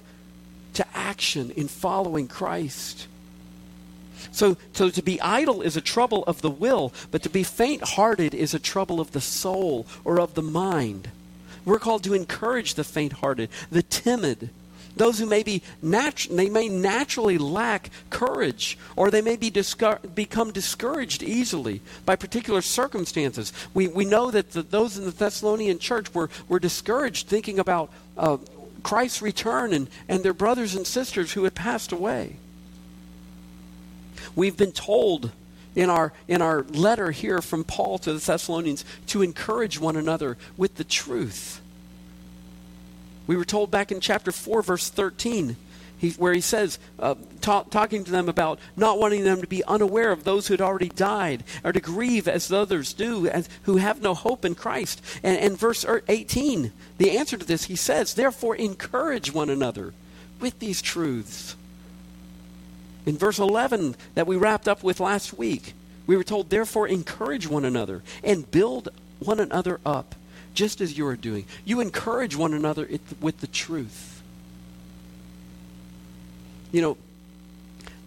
to 0.73 0.85
action 0.93 1.51
in 1.51 1.67
following 1.67 2.27
Christ. 2.27 3.07
So, 4.31 4.57
so 4.73 4.89
to 4.89 5.01
be 5.01 5.19
idle 5.21 5.61
is 5.61 5.75
a 5.75 5.81
trouble 5.81 6.23
of 6.25 6.41
the 6.41 6.49
will, 6.49 6.93
but 7.09 7.23
to 7.23 7.29
be 7.29 7.43
faint 7.43 7.83
hearted 7.83 8.33
is 8.33 8.53
a 8.53 8.59
trouble 8.59 8.99
of 8.99 9.11
the 9.11 9.21
soul 9.21 9.87
or 10.03 10.19
of 10.19 10.35
the 10.35 10.41
mind. 10.41 11.09
We're 11.65 11.79
called 11.79 12.03
to 12.05 12.13
encourage 12.13 12.75
the 12.75 12.83
faint 12.83 13.13
hearted, 13.13 13.49
the 13.69 13.83
timid, 13.83 14.49
those 14.95 15.19
who 15.19 15.25
may 15.25 15.43
be 15.43 15.61
natu- 15.83 16.35
they 16.35 16.49
may 16.49 16.67
naturally 16.67 17.37
lack 17.37 17.89
courage 18.09 18.77
or 18.95 19.09
they 19.09 19.21
may 19.21 19.35
be 19.35 19.49
become 20.13 20.51
discouraged 20.51 21.23
easily 21.23 21.81
by 22.05 22.15
particular 22.15 22.61
circumstances 22.61 23.53
we, 23.73 23.87
we 23.87 24.05
know 24.05 24.31
that 24.31 24.51
the, 24.51 24.61
those 24.61 24.97
in 24.97 25.05
the 25.05 25.11
thessalonian 25.11 25.79
church 25.79 26.13
were, 26.13 26.29
were 26.47 26.59
discouraged 26.59 27.27
thinking 27.27 27.59
about 27.59 27.89
uh, 28.17 28.37
Christ's 28.83 29.21
return 29.21 29.73
and, 29.73 29.89
and 30.07 30.23
their 30.23 30.33
brothers 30.33 30.75
and 30.75 30.85
sisters 30.85 31.33
who 31.33 31.43
had 31.43 31.55
passed 31.55 31.91
away. 31.91 32.37
We've 34.35 34.57
been 34.57 34.71
told 34.71 35.31
in 35.75 35.89
our, 35.89 36.13
in 36.27 36.41
our 36.41 36.63
letter 36.63 37.11
here 37.11 37.41
from 37.41 37.63
Paul 37.63 37.97
to 37.99 38.13
the 38.13 38.19
Thessalonians 38.19 38.83
to 39.07 39.21
encourage 39.21 39.79
one 39.79 39.95
another 39.95 40.37
with 40.57 40.75
the 40.75 40.83
truth. 40.83 41.61
We 43.27 43.37
were 43.37 43.45
told 43.45 43.71
back 43.71 43.91
in 43.91 43.99
chapter 43.99 44.31
4, 44.31 44.61
verse 44.61 44.89
13, 44.89 45.55
he, 46.01 46.09
where 46.13 46.33
he 46.33 46.41
says, 46.41 46.79
uh, 46.97 47.13
talk, 47.41 47.69
talking 47.69 48.03
to 48.03 48.09
them 48.09 48.27
about 48.27 48.57
not 48.75 48.97
wanting 48.97 49.23
them 49.23 49.39
to 49.39 49.47
be 49.47 49.63
unaware 49.65 50.11
of 50.11 50.23
those 50.23 50.47
who 50.47 50.55
had 50.55 50.61
already 50.61 50.89
died, 50.89 51.43
or 51.63 51.71
to 51.71 51.79
grieve 51.79 52.27
as 52.27 52.51
others 52.51 52.91
do, 52.93 53.27
as, 53.27 53.47
who 53.63 53.77
have 53.77 54.01
no 54.01 54.15
hope 54.15 54.43
in 54.43 54.55
Christ. 54.55 54.99
And, 55.21 55.37
and 55.37 55.59
verse 55.59 55.85
er, 55.85 56.03
18, 56.07 56.71
the 56.97 57.11
answer 57.11 57.37
to 57.37 57.45
this, 57.45 57.65
he 57.65 57.75
says, 57.75 58.15
Therefore, 58.15 58.55
encourage 58.55 59.31
one 59.31 59.51
another 59.51 59.93
with 60.39 60.57
these 60.57 60.81
truths. 60.81 61.55
In 63.05 63.15
verse 63.15 63.37
11 63.37 63.95
that 64.15 64.25
we 64.25 64.37
wrapped 64.37 64.67
up 64.67 64.81
with 64.81 64.99
last 64.99 65.37
week, 65.37 65.73
we 66.07 66.17
were 66.17 66.23
told, 66.23 66.49
Therefore, 66.49 66.87
encourage 66.87 67.47
one 67.47 67.63
another 67.63 68.01
and 68.23 68.49
build 68.49 68.89
one 69.19 69.39
another 69.39 69.79
up, 69.85 70.15
just 70.55 70.81
as 70.81 70.97
you 70.97 71.05
are 71.05 71.15
doing. 71.15 71.45
You 71.63 71.79
encourage 71.79 72.35
one 72.35 72.55
another 72.55 72.89
with 73.19 73.41
the 73.41 73.45
truth. 73.45 74.10
You 76.71 76.81
know, 76.81 76.97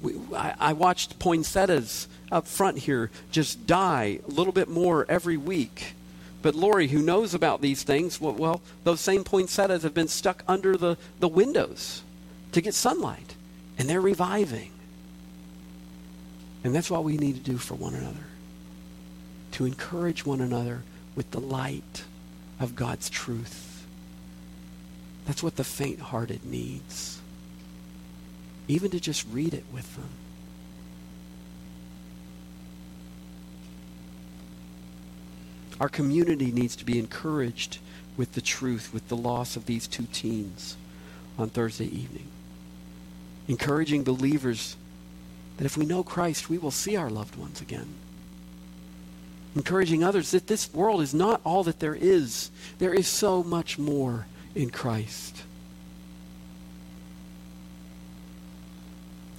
we, 0.03 0.15
I, 0.35 0.55
I 0.59 0.73
watched 0.73 1.19
poinsettias 1.19 2.09
up 2.31 2.47
front 2.47 2.79
here 2.79 3.11
just 3.31 3.67
die 3.67 4.21
a 4.27 4.31
little 4.31 4.53
bit 4.53 4.69
more 4.69 5.07
every 5.09 5.37
week. 5.37 5.95
But 6.43 6.55
Lori, 6.55 6.89
who 6.89 7.01
knows 7.01 7.33
about 7.33 7.63
these 7.63 7.83
things, 7.83 8.21
well, 8.21 8.35
well, 8.35 8.61
those 8.85 9.01
same 9.01 9.25
poinsettias 9.25 9.83
have 9.83 9.95
been 9.95 10.09
stuck 10.09 10.43
under 10.47 10.77
the, 10.77 10.99
the 11.19 11.29
windows 11.29 12.03
to 12.53 12.61
get 12.61 12.75
sunlight, 12.75 13.35
and 13.79 13.89
they're 13.89 14.01
reviving. 14.01 14.71
And 16.63 16.75
that's 16.75 16.91
what 16.91 17.05
we 17.05 17.17
need 17.17 17.35
to 17.37 17.51
do 17.51 17.57
for 17.57 17.75
one 17.75 17.95
another 17.95 18.27
to 19.53 19.65
encourage 19.65 20.27
one 20.27 20.41
another 20.41 20.83
with 21.15 21.31
the 21.31 21.41
light 21.41 22.03
of 22.59 22.75
God's 22.75 23.09
truth. 23.09 23.87
That's 25.27 25.45
what 25.45 25.57
the 25.57 25.65
faint 25.65 26.01
hearted 26.01 26.45
needs. 26.45 27.21
Even 28.67 28.91
to 28.91 29.01
just 29.01 29.27
read 29.31 29.55
it 29.55 29.65
with 29.73 29.95
them. 29.97 30.09
Our 35.81 35.89
community 35.89 36.53
needs 36.53 36.77
to 36.77 36.85
be 36.85 36.99
encouraged 36.99 37.79
with 38.17 38.33
the 38.33 38.41
truth, 38.41 38.95
with 38.95 39.09
the 39.09 39.17
loss 39.17 39.57
of 39.57 39.67
these 39.67 39.87
two 39.87 40.07
teens 40.13 40.77
on 41.37 41.51
Thursday 41.51 41.87
evening. 41.87 42.29
Encouraging 43.49 44.05
believers 44.05 44.77
that 45.57 45.65
if 45.65 45.77
we 45.77 45.85
know 45.85 46.03
Christ, 46.03 46.49
we 46.49 46.59
will 46.59 46.71
see 46.71 46.97
our 46.97 47.11
loved 47.11 47.37
ones 47.37 47.61
again. 47.61 47.95
Encouraging 49.55 50.03
others 50.03 50.31
that 50.31 50.47
this 50.47 50.73
world 50.73 51.01
is 51.01 51.15
not 51.15 51.41
all 51.45 51.63
that 51.65 51.81
there 51.81 51.95
is, 51.95 52.51
there 52.79 52.95
is 52.95 53.07
so 53.07 53.43
much 53.43 53.79
more 53.79 54.27
in 54.55 54.71
Christ. 54.71 55.43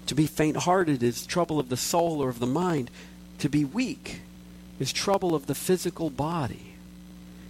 To 0.08 0.16
be 0.16 0.28
faint 0.28 0.58
hearted 0.58 1.02
is 1.02 1.26
trouble 1.26 1.60
of 1.60 1.70
the 1.70 1.78
soul 1.78 2.22
or 2.22 2.30
of 2.30 2.40
the 2.40 2.48
mind. 2.48 2.92
To 3.40 3.50
be 3.50 3.66
weak 3.66 4.22
is 4.80 4.94
trouble 4.94 5.36
of 5.36 5.48
the 5.48 5.56
physical 5.56 6.10
body. 6.10 6.74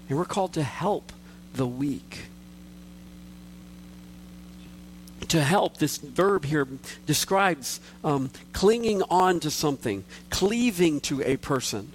And 0.09 0.17
we're 0.17 0.25
called 0.25 0.53
to 0.53 0.63
help 0.63 1.11
the 1.53 1.67
weak 1.67 2.29
to 5.29 5.43
help, 5.43 5.77
this 5.77 5.97
verb 5.97 6.45
here 6.45 6.67
describes 7.05 7.79
um, 8.03 8.29
clinging 8.53 9.01
on 9.03 9.39
to 9.41 9.51
something, 9.51 10.03
cleaving 10.29 10.99
to 11.01 11.21
a 11.23 11.37
person. 11.37 11.91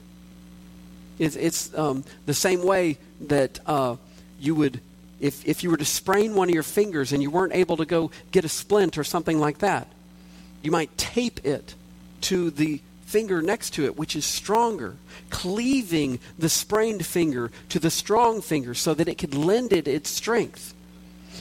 It's, 1.18 1.36
it's 1.36 1.76
um, 1.76 2.04
the 2.26 2.34
same 2.34 2.62
way 2.64 2.98
that 3.22 3.60
uh, 3.66 3.96
you 4.38 4.54
would, 4.54 4.80
if, 5.20 5.46
if 5.46 5.62
you 5.62 5.70
were 5.70 5.76
to 5.76 5.84
sprain 5.84 6.34
one 6.34 6.48
of 6.48 6.54
your 6.54 6.62
fingers 6.62 7.12
and 7.12 7.22
you 7.22 7.30
weren't 7.30 7.54
able 7.54 7.76
to 7.76 7.84
go 7.84 8.10
get 8.32 8.44
a 8.44 8.48
splint 8.48 8.96
or 8.96 9.04
something 9.04 9.38
like 9.38 9.58
that, 9.58 9.86
you 10.62 10.70
might 10.70 10.96
tape 10.96 11.44
it 11.44 11.74
to 12.22 12.50
the 12.50 12.80
finger 13.10 13.42
next 13.42 13.70
to 13.70 13.84
it, 13.84 13.96
which 13.96 14.14
is 14.14 14.24
stronger, 14.24 14.94
cleaving 15.30 16.20
the 16.38 16.48
sprained 16.48 17.04
finger 17.04 17.50
to 17.68 17.78
the 17.78 17.90
strong 17.90 18.40
finger 18.40 18.72
so 18.74 18.94
that 18.94 19.08
it 19.08 19.18
could 19.18 19.34
lend 19.34 19.72
it 19.72 19.88
its 19.88 20.10
strength. 20.10 20.74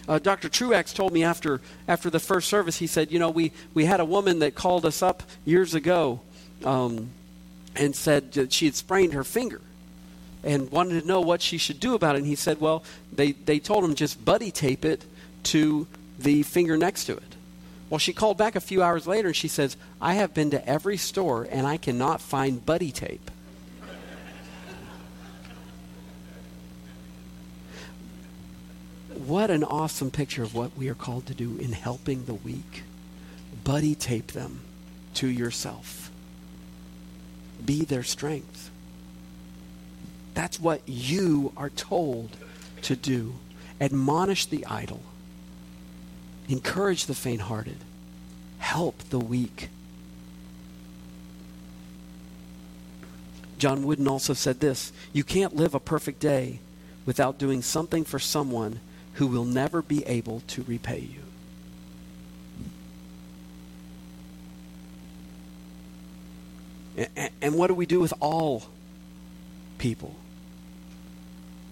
Uh, 0.08 0.18
Dr. 0.18 0.50
Truax 0.50 0.94
told 0.94 1.14
me 1.14 1.24
after, 1.24 1.62
after 1.88 2.10
the 2.10 2.20
first 2.20 2.50
service, 2.50 2.78
he 2.78 2.88
said, 2.88 3.12
You 3.12 3.20
know, 3.20 3.30
we, 3.30 3.52
we 3.74 3.86
had 3.86 4.00
a 4.00 4.06
woman 4.06 4.40
that 4.40 4.56
called 4.56 4.86
us 4.86 5.04
up 5.04 5.22
years 5.46 5.76
ago 5.76 6.22
um, 6.66 7.12
and 7.76 7.96
said 7.96 8.32
that 8.34 8.52
she 8.52 8.66
had 8.66 8.76
sprained 8.76 9.14
her 9.14 9.24
finger 9.24 9.62
and 10.44 10.72
wanted 10.72 11.02
to 11.02 11.08
know 11.08 11.22
what 11.22 11.42
she 11.42 11.58
should 11.58 11.80
do 11.80 11.94
about 11.94 12.16
it. 12.16 12.20
And 12.20 12.28
he 12.28 12.36
said, 12.36 12.60
Well, 12.60 12.84
they, 13.12 13.34
they 13.34 13.60
told 13.60 13.84
him 13.84 13.94
just 13.94 14.24
buddy 14.24 14.52
tape 14.52 14.86
it 14.86 15.04
to 15.44 15.86
the 16.18 16.44
finger 16.44 16.78
next 16.78 17.06
to 17.06 17.18
it. 17.18 17.29
Well, 17.90 18.00
she 18.00 18.14
called 18.14 18.38
back 18.38 18.56
a 18.56 18.62
few 18.62 18.84
hours 18.84 19.08
later 19.08 19.30
and 19.30 19.36
she 19.36 19.48
says, 19.48 19.76
I 20.00 20.14
have 20.14 20.34
been 20.34 20.52
to 20.52 20.68
every 20.68 20.98
store 20.98 21.48
and 21.50 21.66
I 21.66 21.78
cannot 21.78 22.22
find 22.22 22.66
buddy 22.66 22.92
tape. 22.92 23.32
what 29.30 29.52
an 29.52 29.64
awesome 29.64 30.10
picture 30.10 30.42
of 30.42 30.56
what 30.56 30.76
we 30.76 30.90
are 30.90 30.96
called 30.96 31.28
to 31.28 31.36
do 31.36 31.56
in 31.58 31.72
helping 31.72 32.26
the 32.26 32.34
weak. 32.34 32.84
Buddy 33.64 33.94
tape 33.94 34.32
them 34.32 34.62
to 35.14 35.28
yourself. 35.28 36.10
Be 37.64 37.86
their 37.86 38.02
strength. 38.02 38.72
That's 40.34 40.60
what 40.60 40.82
you 40.88 41.54
are 41.56 41.70
told 41.70 42.38
to 42.82 42.96
do. 42.96 43.36
Admonish 43.80 44.48
the 44.48 44.66
idle. 44.66 45.04
Encourage 46.50 47.06
the 47.06 47.14
faint 47.14 47.42
hearted. 47.42 47.78
Help 48.58 48.98
the 49.10 49.20
weak. 49.20 49.70
John 53.60 53.84
Wooden 53.84 54.08
also 54.08 54.34
said 54.34 54.60
this 54.60 54.92
You 55.14 55.24
can't 55.24 55.56
live 55.56 55.76
a 55.76 55.80
perfect 55.80 56.20
day 56.20 56.60
without 57.06 57.38
doing 57.38 57.62
something 57.62 58.04
for 58.04 58.20
someone 58.20 58.80
who 59.14 59.28
will 59.28 59.46
never 59.46 59.82
be 59.82 60.04
able 60.06 60.42
to 60.48 60.64
repay 60.64 61.00
you. 61.00 61.22
And 67.42 67.56
what 67.56 67.68
do 67.68 67.74
we 67.74 67.86
do 67.86 68.00
with 68.00 68.14
all 68.20 68.64
people? 69.78 70.16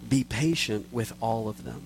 Be 0.08 0.24
patient 0.24 0.88
with 0.92 1.13
all 1.20 1.50
of 1.50 1.63
them. 1.63 1.82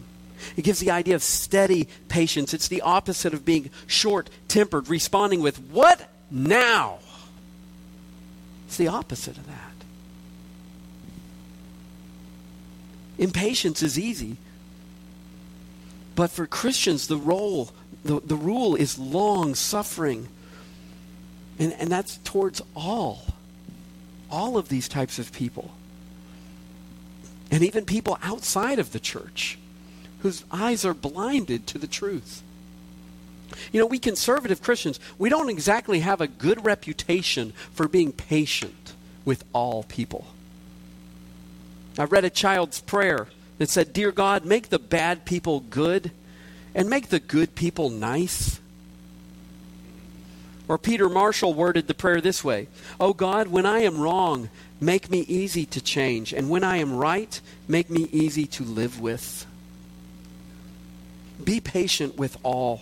It 0.55 0.63
gives 0.63 0.79
the 0.79 0.91
idea 0.91 1.15
of 1.15 1.23
steady 1.23 1.87
patience. 2.09 2.53
It's 2.53 2.67
the 2.67 2.81
opposite 2.81 3.33
of 3.33 3.45
being 3.45 3.69
short 3.87 4.29
tempered, 4.47 4.87
responding 4.87 5.41
with, 5.41 5.59
What 5.59 6.09
now? 6.29 6.99
It's 8.67 8.77
the 8.77 8.87
opposite 8.87 9.37
of 9.37 9.47
that. 9.47 9.57
Impatience 13.17 13.83
is 13.83 13.99
easy 13.99 14.37
but 16.15 16.29
for 16.29 16.45
Christians, 16.45 17.07
the 17.07 17.17
role, 17.17 17.71
the, 18.03 18.19
the 18.19 18.35
rule 18.35 18.75
is 18.75 18.99
long 18.99 19.55
suffering. 19.55 20.27
And, 21.57 21.73
and 21.73 21.89
that's 21.89 22.17
towards 22.17 22.61
all, 22.75 23.25
all 24.29 24.57
of 24.57 24.69
these 24.69 24.87
types 24.87 25.19
of 25.19 25.31
people. 25.31 25.71
And 27.49 27.63
even 27.63 27.85
people 27.85 28.17
outside 28.21 28.79
of 28.79 28.91
the 28.91 28.99
church 28.99 29.57
whose 30.21 30.43
eyes 30.51 30.85
are 30.85 30.93
blinded 30.93 31.67
to 31.67 31.77
the 31.77 31.87
truth. 31.87 32.41
You 33.71 33.79
know, 33.79 33.85
we 33.85 33.99
conservative 33.99 34.61
Christians, 34.61 34.99
we 35.17 35.29
don't 35.29 35.49
exactly 35.49 35.99
have 35.99 36.21
a 36.21 36.27
good 36.27 36.65
reputation 36.65 37.53
for 37.73 37.87
being 37.87 38.11
patient 38.11 38.93
with 39.25 39.43
all 39.53 39.83
people. 39.83 40.27
I 41.97 42.05
read 42.05 42.23
a 42.23 42.29
child's 42.29 42.79
prayer 42.81 43.27
that 43.57 43.69
said, 43.69 43.93
Dear 43.93 44.11
God, 44.11 44.45
make 44.45 44.69
the 44.69 44.79
bad 44.79 45.25
people 45.25 45.59
good 45.59 46.11
and 46.73 46.89
make 46.89 47.09
the 47.09 47.19
good 47.19 47.55
people 47.55 47.89
nice? 47.89 48.59
Or 50.67 50.77
Peter 50.77 51.09
Marshall 51.09 51.53
worded 51.53 51.87
the 51.87 51.93
prayer 51.93 52.21
this 52.21 52.43
way 52.43 52.67
Oh 52.99 53.13
God, 53.13 53.47
when 53.47 53.65
I 53.65 53.79
am 53.79 53.99
wrong, 53.99 54.49
make 54.79 55.09
me 55.09 55.19
easy 55.21 55.65
to 55.65 55.81
change, 55.81 56.31
and 56.31 56.49
when 56.49 56.63
I 56.63 56.77
am 56.77 56.95
right, 56.95 57.39
make 57.67 57.89
me 57.89 58.07
easy 58.11 58.45
to 58.47 58.63
live 58.63 59.01
with. 59.01 59.45
Be 61.43 61.59
patient 61.59 62.17
with 62.17 62.37
all. 62.43 62.81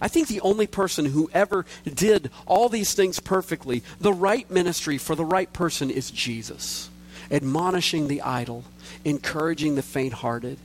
I 0.00 0.08
think 0.08 0.28
the 0.28 0.40
only 0.42 0.66
person 0.66 1.06
who 1.06 1.28
ever 1.34 1.66
did 1.84 2.30
all 2.46 2.68
these 2.68 2.94
things 2.94 3.18
perfectly, 3.18 3.82
the 4.00 4.12
right 4.12 4.48
ministry 4.50 4.96
for 4.96 5.14
the 5.14 5.24
right 5.24 5.52
person, 5.52 5.90
is 5.90 6.10
Jesus 6.10 6.90
admonishing 7.30 8.08
the 8.08 8.22
idle, 8.22 8.64
encouraging 9.04 9.74
the 9.74 9.82
faint 9.82 10.14
hearted, 10.14 10.58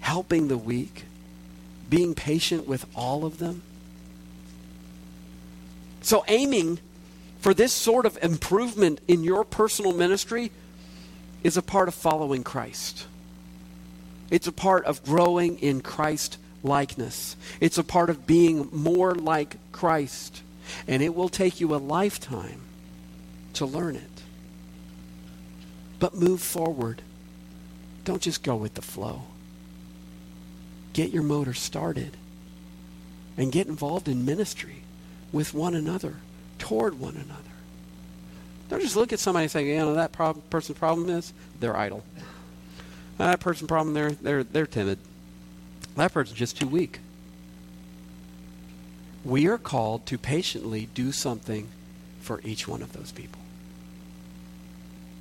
helping 0.00 0.48
the 0.48 0.58
weak, 0.58 1.04
being 1.88 2.14
patient 2.14 2.66
with 2.66 2.86
all 2.94 3.24
of 3.24 3.38
them. 3.38 3.62
So, 6.02 6.24
aiming 6.28 6.78
for 7.40 7.52
this 7.52 7.72
sort 7.72 8.06
of 8.06 8.18
improvement 8.22 9.00
in 9.06 9.24
your 9.24 9.44
personal 9.44 9.92
ministry 9.92 10.50
is 11.42 11.56
a 11.56 11.62
part 11.62 11.88
of 11.88 11.94
following 11.94 12.42
Christ. 12.42 13.06
It's 14.30 14.46
a 14.46 14.52
part 14.52 14.84
of 14.84 15.04
growing 15.04 15.58
in 15.58 15.80
Christ 15.80 16.38
likeness. 16.62 17.36
It's 17.60 17.78
a 17.78 17.84
part 17.84 18.10
of 18.10 18.26
being 18.26 18.68
more 18.72 19.14
like 19.14 19.56
Christ. 19.72 20.42
And 20.86 21.02
it 21.02 21.14
will 21.14 21.28
take 21.28 21.60
you 21.60 21.74
a 21.74 21.76
lifetime 21.76 22.60
to 23.54 23.66
learn 23.66 23.96
it. 23.96 24.22
But 25.98 26.14
move 26.14 26.40
forward. 26.40 27.02
Don't 28.04 28.22
just 28.22 28.42
go 28.42 28.56
with 28.56 28.74
the 28.74 28.82
flow. 28.82 29.22
Get 30.92 31.10
your 31.10 31.22
motor 31.22 31.54
started 31.54 32.16
and 33.36 33.52
get 33.52 33.66
involved 33.66 34.08
in 34.08 34.24
ministry 34.24 34.82
with 35.32 35.54
one 35.54 35.74
another, 35.74 36.16
toward 36.58 36.98
one 36.98 37.14
another. 37.14 37.42
Don't 38.68 38.80
just 38.80 38.96
look 38.96 39.12
at 39.12 39.18
somebody 39.18 39.44
and 39.44 39.50
say, 39.50 39.66
you 39.66 39.76
know, 39.76 39.94
that 39.94 40.12
prob- 40.12 40.48
person's 40.50 40.78
problem 40.78 41.08
is 41.10 41.32
they're 41.58 41.76
idle. 41.76 42.04
That 43.20 43.38
person's 43.38 43.68
problem, 43.68 43.92
they're, 43.92 44.12
they're, 44.12 44.42
they're 44.42 44.66
timid. 44.66 44.98
That 45.94 46.10
person's 46.10 46.38
just 46.38 46.58
too 46.58 46.66
weak. 46.66 47.00
We 49.26 49.46
are 49.46 49.58
called 49.58 50.06
to 50.06 50.16
patiently 50.16 50.88
do 50.94 51.12
something 51.12 51.68
for 52.22 52.40
each 52.44 52.66
one 52.66 52.80
of 52.80 52.94
those 52.94 53.12
people. 53.12 53.42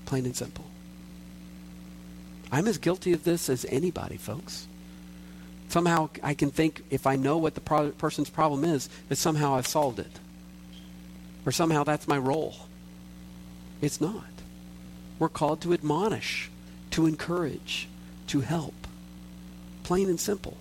Plain 0.05 0.23
and 0.23 0.35
simple. 0.35 0.63
I'm 2.53 2.69
as 2.69 2.77
guilty 2.77 3.12
of 3.12 3.25
this 3.25 3.49
as 3.49 3.65
anybody, 3.65 4.15
folks. 4.15 4.65
Somehow 5.67 6.09
I 6.23 6.35
can 6.35 6.51
think 6.51 6.83
if 6.89 7.05
I 7.05 7.17
know 7.17 7.38
what 7.38 7.53
the 7.53 7.62
pro- 7.62 7.91
person's 7.91 8.29
problem 8.29 8.63
is, 8.63 8.88
that 9.09 9.17
somehow 9.17 9.55
I've 9.55 9.67
solved 9.67 9.99
it. 9.99 10.19
Or 11.45 11.51
somehow 11.51 11.83
that's 11.83 12.07
my 12.07 12.17
role. 12.17 12.55
It's 13.81 13.99
not. 13.99 14.23
We're 15.19 15.27
called 15.27 15.59
to 15.63 15.73
admonish, 15.73 16.49
to 16.91 17.05
encourage, 17.05 17.88
to 18.30 18.42
help. 18.42 18.74
Plain 19.84 20.10
and 20.10 20.20
simple. 20.20 20.58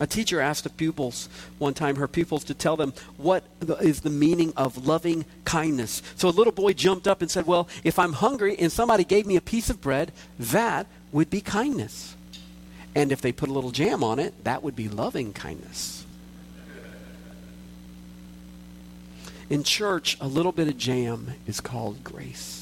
A 0.00 0.06
teacher 0.06 0.40
asked 0.40 0.64
the 0.64 0.70
pupils 0.70 1.28
one 1.58 1.74
time, 1.74 1.96
her 1.96 2.08
pupils, 2.08 2.42
to 2.44 2.54
tell 2.54 2.76
them 2.76 2.92
what 3.16 3.44
is 3.80 4.00
the 4.00 4.10
meaning 4.10 4.52
of 4.56 4.86
loving 4.86 5.24
kindness. 5.44 6.02
So 6.16 6.28
a 6.28 6.30
little 6.30 6.52
boy 6.52 6.72
jumped 6.72 7.06
up 7.06 7.22
and 7.22 7.30
said, 7.30 7.46
Well, 7.46 7.68
if 7.84 7.98
I'm 7.98 8.14
hungry 8.14 8.56
and 8.58 8.72
somebody 8.72 9.04
gave 9.04 9.26
me 9.26 9.36
a 9.36 9.40
piece 9.40 9.70
of 9.70 9.80
bread, 9.80 10.12
that 10.38 10.86
would 11.12 11.30
be 11.30 11.40
kindness. 11.40 12.16
And 12.94 13.12
if 13.12 13.20
they 13.20 13.32
put 13.32 13.48
a 13.48 13.52
little 13.52 13.70
jam 13.70 14.02
on 14.02 14.18
it, 14.18 14.44
that 14.44 14.62
would 14.62 14.76
be 14.76 14.88
loving 14.88 15.32
kindness. 15.32 16.04
In 19.48 19.64
church, 19.64 20.16
a 20.20 20.26
little 20.26 20.52
bit 20.52 20.68
of 20.68 20.78
jam 20.78 21.32
is 21.46 21.60
called 21.60 22.02
grace. 22.02 22.61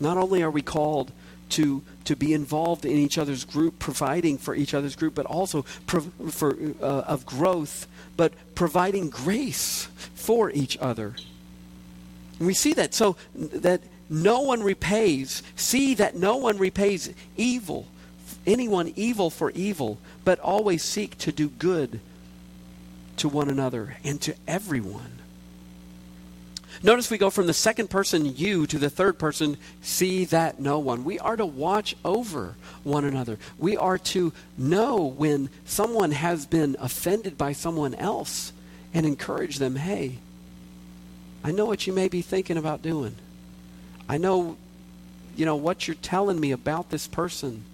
Not 0.00 0.16
only 0.16 0.42
are 0.42 0.50
we 0.50 0.62
called 0.62 1.12
to, 1.50 1.82
to 2.04 2.16
be 2.16 2.32
involved 2.32 2.84
in 2.84 2.92
each 2.92 3.18
other's 3.18 3.44
group, 3.44 3.78
providing 3.78 4.38
for 4.38 4.54
each 4.54 4.72
other's 4.72 4.96
group, 4.96 5.14
but 5.14 5.26
also 5.26 5.64
pro- 5.86 6.00
for, 6.30 6.56
uh, 6.80 7.02
of 7.06 7.26
growth, 7.26 7.86
but 8.16 8.32
providing 8.54 9.10
grace 9.10 9.88
for 10.14 10.50
each 10.50 10.78
other. 10.78 11.16
And 12.38 12.46
we 12.46 12.54
see 12.54 12.72
that 12.74 12.94
so 12.94 13.16
that 13.34 13.82
no 14.08 14.40
one 14.40 14.62
repays, 14.62 15.42
see 15.56 15.94
that 15.94 16.16
no 16.16 16.36
one 16.36 16.58
repays 16.58 17.12
evil, 17.36 17.86
anyone 18.46 18.92
evil 18.96 19.30
for 19.30 19.50
evil, 19.50 19.98
but 20.24 20.38
always 20.40 20.82
seek 20.82 21.18
to 21.18 21.32
do 21.32 21.48
good 21.48 22.00
to 23.18 23.28
one 23.28 23.50
another 23.50 23.96
and 24.02 24.20
to 24.22 24.34
everyone. 24.48 25.19
Notice 26.82 27.10
we 27.10 27.18
go 27.18 27.28
from 27.28 27.46
the 27.46 27.52
second 27.52 27.90
person, 27.90 28.36
you, 28.36 28.66
to 28.66 28.78
the 28.78 28.88
third 28.88 29.18
person, 29.18 29.58
see 29.82 30.24
that 30.26 30.60
no 30.60 30.78
one. 30.78 31.04
We 31.04 31.18
are 31.18 31.36
to 31.36 31.44
watch 31.44 31.94
over 32.04 32.56
one 32.84 33.04
another. 33.04 33.38
We 33.58 33.76
are 33.76 33.98
to 33.98 34.32
know 34.56 35.04
when 35.04 35.50
someone 35.66 36.12
has 36.12 36.46
been 36.46 36.76
offended 36.80 37.36
by 37.36 37.52
someone 37.52 37.94
else 37.94 38.54
and 38.94 39.04
encourage 39.04 39.58
them 39.58 39.76
hey, 39.76 40.18
I 41.44 41.52
know 41.52 41.66
what 41.66 41.86
you 41.86 41.92
may 41.92 42.08
be 42.08 42.22
thinking 42.22 42.56
about 42.56 42.82
doing. 42.82 43.16
I 44.08 44.16
know, 44.16 44.56
you 45.36 45.44
know, 45.44 45.56
what 45.56 45.86
you're 45.86 45.94
telling 45.96 46.40
me 46.40 46.50
about 46.50 46.90
this 46.90 47.06
person. 47.06 47.64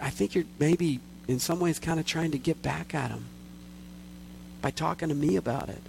I 0.00 0.10
think 0.10 0.34
you're 0.34 0.44
maybe 0.58 1.00
in 1.28 1.38
some 1.38 1.60
ways 1.60 1.78
kind 1.78 2.00
of 2.00 2.06
trying 2.06 2.32
to 2.32 2.38
get 2.38 2.60
back 2.60 2.92
at 2.92 3.10
them 3.10 3.26
by 4.60 4.70
talking 4.72 5.08
to 5.08 5.14
me 5.14 5.36
about 5.36 5.68
it. 5.68 5.82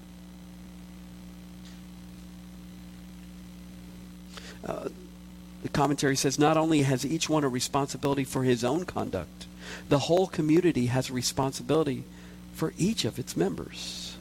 The 4.65 5.69
commentary 5.71 6.15
says 6.15 6.37
not 6.37 6.57
only 6.57 6.83
has 6.83 7.05
each 7.05 7.29
one 7.29 7.43
a 7.43 7.49
responsibility 7.49 8.23
for 8.23 8.43
his 8.43 8.63
own 8.63 8.85
conduct, 8.85 9.47
the 9.89 9.99
whole 9.99 10.27
community 10.27 10.87
has 10.87 11.09
a 11.09 11.13
responsibility 11.13 12.03
for 12.53 12.73
each 12.77 13.05
of 13.05 13.19
its 13.19 13.35
members. 13.35 14.15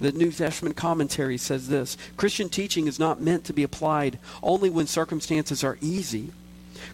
The 0.00 0.12
New 0.12 0.30
Testament 0.30 0.76
commentary 0.76 1.38
says 1.38 1.68
this 1.68 1.96
Christian 2.16 2.48
teaching 2.48 2.86
is 2.86 2.98
not 2.98 3.20
meant 3.20 3.44
to 3.44 3.52
be 3.52 3.62
applied 3.62 4.18
only 4.42 4.70
when 4.70 4.86
circumstances 4.86 5.64
are 5.64 5.78
easy. 5.80 6.32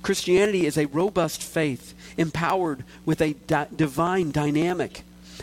Christianity 0.03 0.67
is 0.67 0.79
a 0.79 0.87
robust 0.87 1.43
faith, 1.43 1.95
empowered 2.17 2.85
with 3.05 3.21
a 3.21 3.35
di- 3.35 3.67
divine 3.75 4.31
dynamic 4.31 5.03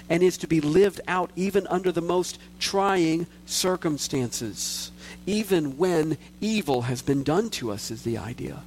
and 0.10 0.24
is 0.24 0.38
to 0.38 0.48
be 0.48 0.62
lived 0.62 1.02
out 1.08 1.32
even 1.36 1.68
under 1.68 1.92
the 1.92 2.02
most 2.02 2.40
trying 2.60 3.28
circumstances. 3.46 4.91
Even 5.26 5.78
when 5.78 6.18
evil 6.40 6.84
has 6.84 7.02
been 7.02 7.24
done 7.24 7.50
to 7.52 7.72
us, 7.72 7.92
is 7.92 8.04
the 8.04 8.18
idea. 8.18 8.62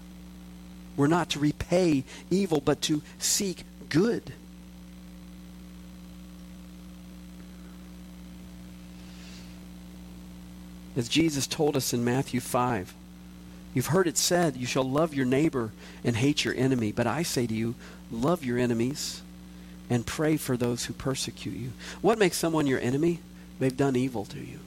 We're 0.96 1.08
not 1.08 1.30
to 1.30 1.40
repay 1.40 2.04
evil, 2.30 2.60
but 2.60 2.80
to 2.82 3.02
seek 3.18 3.64
good. 3.88 4.32
As 10.96 11.08
Jesus 11.08 11.46
told 11.48 11.76
us 11.76 11.92
in 11.92 12.04
Matthew 12.04 12.38
5, 12.38 12.94
you've 13.74 13.86
heard 13.86 14.06
it 14.06 14.16
said, 14.16 14.56
You 14.56 14.66
shall 14.66 14.88
love 14.88 15.12
your 15.12 15.26
neighbor 15.26 15.72
and 16.04 16.14
hate 16.16 16.44
your 16.44 16.54
enemy. 16.54 16.92
But 16.92 17.08
I 17.08 17.24
say 17.24 17.48
to 17.48 17.54
you, 17.54 17.74
love 18.12 18.44
your 18.44 18.58
enemies 18.58 19.22
and 19.90 20.06
pray 20.06 20.36
for 20.36 20.56
those 20.56 20.84
who 20.84 20.92
persecute 20.92 21.56
you. 21.56 21.72
What 22.00 22.18
makes 22.18 22.36
someone 22.36 22.68
your 22.68 22.80
enemy? 22.80 23.18
They've 23.58 23.76
done 23.76 23.96
evil 23.96 24.24
to 24.26 24.38
you. 24.38 24.60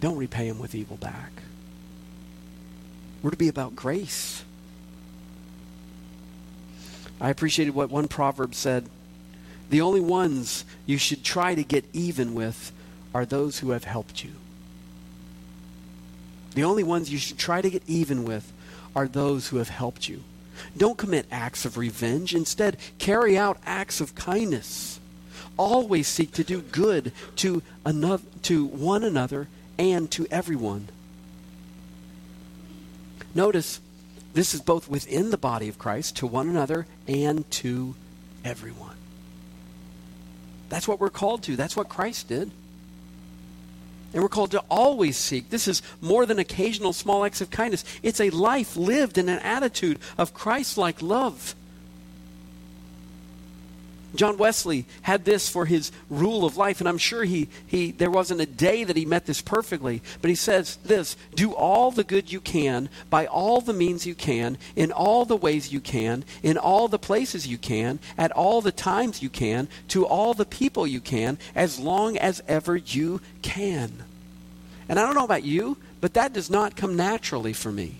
Don't 0.00 0.16
repay 0.16 0.46
him 0.46 0.58
with 0.58 0.74
evil 0.74 0.96
back. 0.96 1.32
We're 3.22 3.30
to 3.30 3.36
be 3.36 3.48
about 3.48 3.74
grace. 3.74 4.44
I 7.20 7.30
appreciated 7.30 7.74
what 7.74 7.90
one 7.90 8.06
proverb 8.06 8.54
said. 8.54 8.88
The 9.70 9.80
only 9.80 10.00
ones 10.00 10.64
you 10.86 10.98
should 10.98 11.24
try 11.24 11.54
to 11.54 11.64
get 11.64 11.84
even 11.92 12.34
with 12.34 12.72
are 13.12 13.26
those 13.26 13.58
who 13.58 13.70
have 13.70 13.84
helped 13.84 14.22
you. 14.22 14.32
The 16.54 16.64
only 16.64 16.84
ones 16.84 17.10
you 17.10 17.18
should 17.18 17.38
try 17.38 17.60
to 17.60 17.70
get 17.70 17.82
even 17.86 18.24
with 18.24 18.52
are 18.94 19.08
those 19.08 19.48
who 19.48 19.58
have 19.58 19.68
helped 19.68 20.08
you. 20.08 20.22
Don't 20.76 20.98
commit 20.98 21.26
acts 21.30 21.64
of 21.64 21.76
revenge. 21.76 22.34
Instead, 22.34 22.76
carry 22.98 23.36
out 23.36 23.58
acts 23.66 24.00
of 24.00 24.14
kindness. 24.14 25.00
Always 25.56 26.08
seek 26.08 26.32
to 26.32 26.44
do 26.44 26.60
good 26.60 27.12
to, 27.36 27.62
another, 27.84 28.24
to 28.42 28.64
one 28.64 29.04
another 29.04 29.48
and 29.78 30.10
to 30.12 30.26
everyone. 30.30 30.88
Notice 33.34 33.80
this 34.34 34.54
is 34.54 34.60
both 34.60 34.88
within 34.88 35.30
the 35.30 35.38
body 35.38 35.68
of 35.68 35.78
Christ, 35.78 36.16
to 36.16 36.26
one 36.26 36.48
another, 36.48 36.86
and 37.06 37.48
to 37.52 37.94
everyone. 38.44 38.96
That's 40.68 40.86
what 40.86 41.00
we're 41.00 41.10
called 41.10 41.42
to. 41.44 41.56
That's 41.56 41.76
what 41.76 41.88
Christ 41.88 42.28
did. 42.28 42.50
And 44.12 44.22
we're 44.22 44.28
called 44.28 44.52
to 44.52 44.64
always 44.70 45.16
seek. 45.16 45.50
This 45.50 45.68
is 45.68 45.82
more 46.00 46.24
than 46.24 46.38
occasional 46.38 46.92
small 46.92 47.24
acts 47.24 47.40
of 47.40 47.50
kindness. 47.50 47.84
It's 48.02 48.20
a 48.20 48.30
life 48.30 48.76
lived 48.76 49.18
in 49.18 49.28
an 49.28 49.38
attitude 49.40 49.98
of 50.16 50.34
Christ 50.34 50.78
like 50.78 51.02
love. 51.02 51.54
John 54.14 54.38
Wesley 54.38 54.86
had 55.02 55.24
this 55.24 55.48
for 55.48 55.66
his 55.66 55.92
rule 56.08 56.44
of 56.44 56.56
life, 56.56 56.80
and 56.80 56.88
I'm 56.88 56.98
sure 56.98 57.24
he, 57.24 57.48
he 57.66 57.90
there 57.90 58.10
wasn't 58.10 58.40
a 58.40 58.46
day 58.46 58.82
that 58.84 58.96
he 58.96 59.04
met 59.04 59.26
this 59.26 59.42
perfectly, 59.42 60.02
but 60.22 60.30
he 60.30 60.34
says 60.34 60.76
this 60.84 61.16
do 61.34 61.52
all 61.52 61.90
the 61.90 62.04
good 62.04 62.32
you 62.32 62.40
can, 62.40 62.88
by 63.10 63.26
all 63.26 63.60
the 63.60 63.74
means 63.74 64.06
you 64.06 64.14
can, 64.14 64.56
in 64.76 64.92
all 64.92 65.24
the 65.26 65.36
ways 65.36 65.72
you 65.72 65.80
can, 65.80 66.24
in 66.42 66.56
all 66.56 66.88
the 66.88 66.98
places 66.98 67.46
you 67.46 67.58
can, 67.58 67.98
at 68.16 68.32
all 68.32 68.62
the 68.62 68.72
times 68.72 69.22
you 69.22 69.28
can, 69.28 69.68
to 69.88 70.06
all 70.06 70.32
the 70.32 70.46
people 70.46 70.86
you 70.86 71.00
can, 71.00 71.36
as 71.54 71.78
long 71.78 72.16
as 72.16 72.42
ever 72.48 72.76
you 72.76 73.20
can. 73.42 74.04
And 74.88 74.98
I 74.98 75.04
don't 75.04 75.14
know 75.14 75.24
about 75.24 75.44
you, 75.44 75.76
but 76.00 76.14
that 76.14 76.32
does 76.32 76.48
not 76.48 76.76
come 76.76 76.96
naturally 76.96 77.52
for 77.52 77.70
me. 77.70 77.96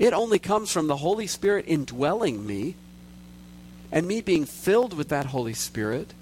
It 0.00 0.12
only 0.12 0.40
comes 0.40 0.72
from 0.72 0.88
the 0.88 0.96
Holy 0.96 1.28
Spirit 1.28 1.66
indwelling 1.68 2.44
me 2.44 2.74
and 3.92 4.08
me 4.08 4.20
being 4.20 4.46
filled 4.46 4.94
with 4.94 5.10
that 5.10 5.26
Holy 5.26 5.52
Spirit, 5.52 6.14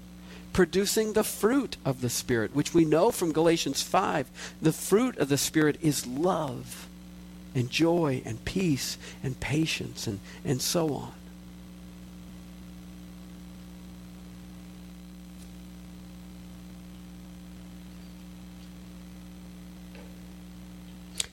producing 0.53 1.13
the 1.13 1.23
fruit 1.23 1.77
of 1.85 2.01
the 2.01 2.09
Spirit, 2.09 2.53
which 2.53 2.73
we 2.73 2.83
know 2.83 3.09
from 3.09 3.31
Galatians 3.31 3.81
5. 3.81 4.29
The 4.61 4.73
fruit 4.73 5.17
of 5.17 5.29
the 5.29 5.37
Spirit 5.37 5.77
is 5.81 6.05
love 6.05 6.87
and 7.55 7.69
joy 7.69 8.21
and 8.25 8.43
peace 8.43 8.97
and 9.23 9.39
patience 9.39 10.05
and, 10.05 10.19
and 10.43 10.61
so 10.61 10.93
on. 10.93 11.13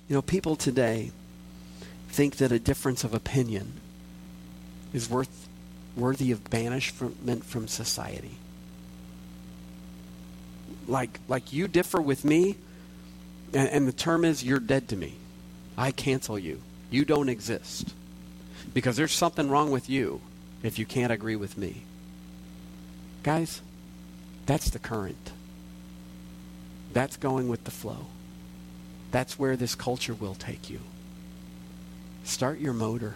You 0.09 0.15
know, 0.15 0.23
people 0.23 0.57
today 0.57 1.11
think 2.09 2.37
that 2.37 2.51
a 2.51 2.59
difference 2.59 3.05
of 3.05 3.13
opinion 3.13 3.75
is 4.95 5.11
worth, 5.11 5.49
worthy 5.99 6.33
of 6.33 6.49
banishment 6.51 7.45
from 7.45 7.69
society. 7.69 8.37
Like, 10.87 11.21
like 11.29 11.53
you 11.53 11.69
differ 11.69 12.01
with 12.01 12.25
me, 12.25 12.57
and, 13.53 13.69
and 13.69 13.89
the 13.89 13.93
term 13.93 14.25
is 14.25 14.45
you're 14.45 14.61
dead 14.61 14.89
to 14.89 14.97
me. 14.97 15.15
I 15.77 15.91
cancel 15.91 16.39
you. 16.39 16.61
You 16.91 17.05
don't 17.05 17.29
exist. 17.29 17.95
Because 18.75 18.97
there's 18.97 19.13
something 19.13 19.51
wrong 19.51 19.71
with 19.71 19.89
you 19.89 20.21
if 20.63 20.79
you 20.79 20.87
can't 20.87 21.13
agree 21.13 21.37
with 21.37 21.57
me. 21.57 21.83
Guys, 23.23 23.61
that's 24.47 24.71
the 24.71 24.79
current. 24.79 25.33
That's 26.93 27.17
going 27.17 27.49
with 27.49 27.65
the 27.65 27.71
flow. 27.71 28.07
That's 29.11 29.39
where 29.39 29.57
this 29.57 29.75
culture 29.75 30.15
will 30.15 30.35
take 30.35 30.71
you. 30.71 30.81
Start 32.25 32.59
your 32.59 32.75
motor. 32.75 33.15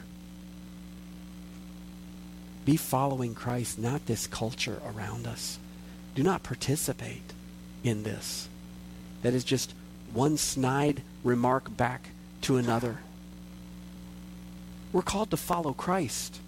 Be 2.64 2.76
following 2.76 3.34
Christ, 3.34 3.78
not 3.78 4.06
this 4.06 4.26
culture 4.26 4.80
around 4.86 5.26
us. 5.26 5.58
Do 6.14 6.22
not 6.22 6.42
participate 6.42 7.32
in 7.82 8.02
this. 8.02 8.48
That 9.22 9.34
is 9.34 9.44
just 9.44 9.74
one 10.12 10.36
snide 10.36 11.02
remark 11.24 11.76
back 11.76 12.10
to 12.42 12.56
another. 12.56 12.98
We're 14.92 15.02
called 15.02 15.30
to 15.30 15.36
follow 15.36 15.72
Christ. 15.72 16.38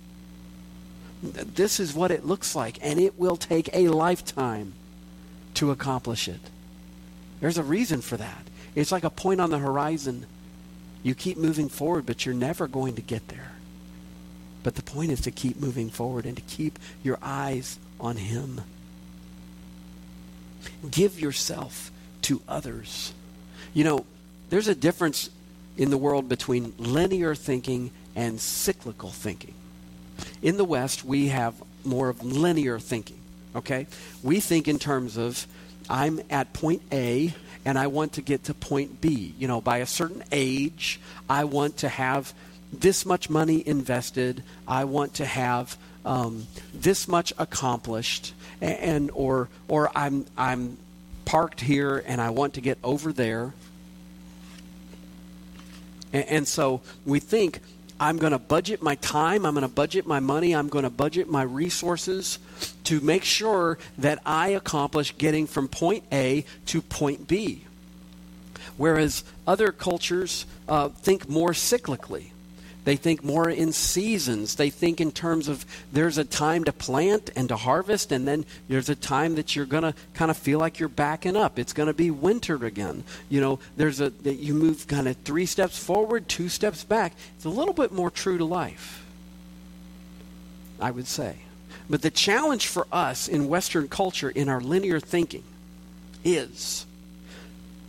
This 1.22 1.80
is 1.80 1.94
what 1.94 2.10
it 2.10 2.26
looks 2.26 2.54
like, 2.54 2.78
and 2.82 3.00
it 3.00 3.18
will 3.18 3.36
take 3.36 3.70
a 3.72 3.88
lifetime 3.88 4.74
to 5.54 5.70
accomplish 5.70 6.28
it. 6.28 6.40
There's 7.40 7.58
a 7.58 7.62
reason 7.62 8.02
for 8.02 8.16
that. 8.18 8.46
It's 8.74 8.92
like 8.92 9.04
a 9.04 9.10
point 9.10 9.40
on 9.40 9.50
the 9.50 9.58
horizon. 9.58 10.26
You 11.02 11.14
keep 11.14 11.38
moving 11.38 11.68
forward, 11.68 12.04
but 12.06 12.26
you're 12.26 12.34
never 12.34 12.66
going 12.66 12.96
to 12.96 13.02
get 13.02 13.28
there. 13.28 13.53
But 14.64 14.74
the 14.74 14.82
point 14.82 15.12
is 15.12 15.20
to 15.20 15.30
keep 15.30 15.60
moving 15.60 15.90
forward 15.90 16.26
and 16.26 16.34
to 16.36 16.42
keep 16.42 16.80
your 17.04 17.18
eyes 17.22 17.78
on 18.00 18.16
Him. 18.16 18.62
Give 20.90 21.20
yourself 21.20 21.92
to 22.22 22.40
others. 22.48 23.12
You 23.74 23.84
know, 23.84 24.06
there's 24.50 24.66
a 24.66 24.74
difference 24.74 25.30
in 25.76 25.90
the 25.90 25.98
world 25.98 26.28
between 26.28 26.72
linear 26.78 27.34
thinking 27.34 27.90
and 28.16 28.40
cyclical 28.40 29.10
thinking. 29.10 29.54
In 30.42 30.56
the 30.56 30.64
West, 30.64 31.04
we 31.04 31.28
have 31.28 31.54
more 31.84 32.08
of 32.08 32.24
linear 32.24 32.78
thinking, 32.78 33.18
okay? 33.54 33.86
We 34.22 34.40
think 34.40 34.66
in 34.66 34.78
terms 34.78 35.16
of 35.18 35.46
I'm 35.90 36.20
at 36.30 36.52
point 36.54 36.82
A 36.90 37.34
and 37.66 37.78
I 37.78 37.88
want 37.88 38.14
to 38.14 38.22
get 38.22 38.44
to 38.44 38.54
point 38.54 39.00
B. 39.00 39.34
You 39.38 39.48
know, 39.48 39.60
by 39.60 39.78
a 39.78 39.86
certain 39.86 40.22
age, 40.32 41.00
I 41.28 41.44
want 41.44 41.78
to 41.78 41.88
have 41.88 42.32
this 42.72 43.06
much 43.06 43.30
money 43.30 43.66
invested. 43.66 44.42
I 44.66 44.84
want 44.84 45.14
to 45.14 45.24
have 45.24 45.76
um, 46.04 46.46
this 46.72 47.08
much 47.08 47.32
accomplished, 47.38 48.34
and 48.60 49.10
or 49.14 49.48
or 49.68 49.90
I'm 49.94 50.26
I'm 50.36 50.78
parked 51.24 51.60
here 51.60 52.02
and 52.06 52.20
I 52.20 52.30
want 52.30 52.54
to 52.54 52.60
get 52.60 52.78
over 52.84 53.12
there. 53.12 53.52
And, 56.12 56.24
and 56.28 56.48
so 56.48 56.82
we 57.04 57.20
think 57.20 57.60
I'm 57.98 58.18
going 58.18 58.32
to 58.32 58.38
budget 58.38 58.82
my 58.82 58.96
time, 58.96 59.46
I'm 59.46 59.54
going 59.54 59.62
to 59.62 59.68
budget 59.68 60.06
my 60.06 60.20
money, 60.20 60.54
I'm 60.54 60.68
going 60.68 60.82
to 60.82 60.90
budget 60.90 61.28
my 61.28 61.42
resources 61.42 62.38
to 62.84 63.00
make 63.00 63.24
sure 63.24 63.78
that 63.98 64.20
I 64.26 64.48
accomplish 64.48 65.16
getting 65.16 65.46
from 65.46 65.68
point 65.68 66.04
A 66.12 66.44
to 66.66 66.82
point 66.82 67.28
B. 67.28 67.64
Whereas 68.76 69.24
other 69.46 69.70
cultures 69.70 70.46
uh, 70.68 70.88
think 70.88 71.28
more 71.28 71.52
cyclically. 71.52 72.30
They 72.84 72.96
think 72.96 73.24
more 73.24 73.48
in 73.48 73.72
seasons. 73.72 74.56
They 74.56 74.68
think 74.68 75.00
in 75.00 75.10
terms 75.10 75.48
of 75.48 75.64
there's 75.92 76.18
a 76.18 76.24
time 76.24 76.64
to 76.64 76.72
plant 76.72 77.30
and 77.34 77.48
to 77.48 77.56
harvest, 77.56 78.12
and 78.12 78.28
then 78.28 78.44
there's 78.68 78.90
a 78.90 78.94
time 78.94 79.36
that 79.36 79.56
you're 79.56 79.64
going 79.64 79.84
to 79.84 79.94
kind 80.12 80.30
of 80.30 80.36
feel 80.36 80.58
like 80.58 80.78
you're 80.78 80.90
backing 80.90 81.36
up. 81.36 81.58
It's 81.58 81.72
going 81.72 81.86
to 81.86 81.94
be 81.94 82.10
winter 82.10 82.64
again. 82.66 83.04
You 83.30 83.40
know, 83.40 83.58
there's 83.76 84.00
a 84.00 84.10
that 84.10 84.34
you 84.34 84.54
move 84.54 84.86
kind 84.86 85.08
of 85.08 85.16
three 85.18 85.46
steps 85.46 85.78
forward, 85.78 86.28
two 86.28 86.50
steps 86.50 86.84
back. 86.84 87.14
It's 87.36 87.46
a 87.46 87.50
little 87.50 87.74
bit 87.74 87.90
more 87.90 88.10
true 88.10 88.36
to 88.36 88.44
life, 88.44 89.04
I 90.78 90.90
would 90.90 91.06
say. 91.06 91.36
But 91.88 92.02
the 92.02 92.10
challenge 92.10 92.66
for 92.66 92.86
us 92.92 93.28
in 93.28 93.48
Western 93.48 93.88
culture, 93.88 94.30
in 94.30 94.48
our 94.48 94.60
linear 94.60 95.00
thinking, 95.00 95.44
is 96.22 96.86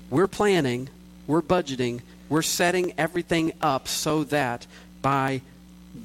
we're 0.10 0.28
planning, 0.28 0.90
we're 1.28 1.42
budgeting, 1.42 2.02
we're 2.28 2.42
setting 2.42 2.94
everything 2.98 3.54
up 3.62 3.88
so 3.88 4.24
that 4.26 4.68
by 5.06 5.40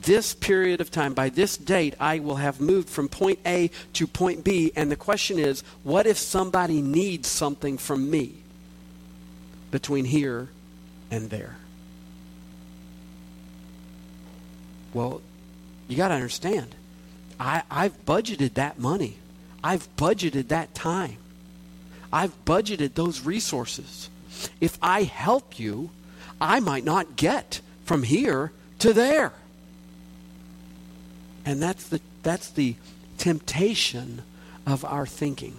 this 0.02 0.34
period 0.34 0.82
of 0.82 0.90
time, 0.90 1.14
by 1.14 1.30
this 1.30 1.56
date, 1.56 1.94
I 1.98 2.18
will 2.18 2.36
have 2.36 2.60
moved 2.60 2.90
from 2.90 3.08
point 3.08 3.38
A 3.46 3.70
to 3.94 4.06
point 4.06 4.44
B. 4.44 4.72
And 4.76 4.92
the 4.92 4.96
question 4.96 5.38
is, 5.38 5.64
what 5.84 6.06
if 6.06 6.18
somebody 6.18 6.82
needs 6.82 7.26
something 7.26 7.78
from 7.78 8.10
me 8.10 8.34
between 9.70 10.04
here 10.04 10.50
and 11.10 11.30
there? 11.30 11.56
Well, 14.92 15.22
you 15.88 15.96
got 15.96 16.08
to 16.08 16.14
understand, 16.14 16.74
I, 17.38 17.62
I've 17.70 18.04
budgeted 18.04 18.52
that 18.54 18.78
money, 18.78 19.16
I've 19.64 19.88
budgeted 19.96 20.48
that 20.48 20.74
time, 20.74 21.16
I've 22.12 22.44
budgeted 22.44 22.96
those 22.96 23.24
resources. 23.24 24.10
If 24.60 24.76
I 24.82 25.04
help 25.04 25.58
you, 25.58 25.88
I 26.38 26.60
might 26.60 26.84
not 26.84 27.16
get 27.16 27.62
from 27.86 28.02
here 28.02 28.52
to 28.80 28.92
there. 28.92 29.32
And 31.44 31.62
that's 31.62 31.88
the, 31.88 32.00
that's 32.22 32.50
the 32.50 32.76
temptation 33.18 34.22
of 34.66 34.84
our 34.84 35.06
thinking. 35.06 35.56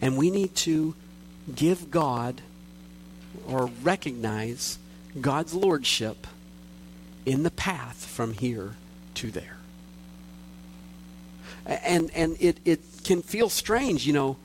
And 0.00 0.16
we 0.16 0.30
need 0.30 0.54
to 0.56 0.94
give 1.54 1.90
God 1.90 2.40
or 3.46 3.70
recognize 3.82 4.78
God's 5.20 5.54
lordship 5.54 6.26
in 7.26 7.42
the 7.42 7.50
path 7.50 8.04
from 8.04 8.34
here 8.34 8.74
to 9.14 9.30
there. 9.30 9.58
And, 11.64 12.10
and 12.14 12.36
it, 12.40 12.58
it 12.64 12.80
can 13.04 13.22
feel 13.22 13.48
strange, 13.48 14.06
you 14.06 14.12
know, 14.12 14.36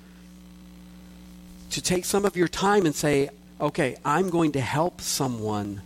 to 1.71 1.81
take 1.81 2.05
some 2.05 2.25
of 2.25 2.35
your 2.35 2.47
time 2.47 2.85
and 2.85 2.95
say, 2.95 3.29
okay, 3.59 3.97
I'm 4.05 4.29
going 4.29 4.51
to 4.53 4.61
help 4.61 5.01
someone 5.01 5.81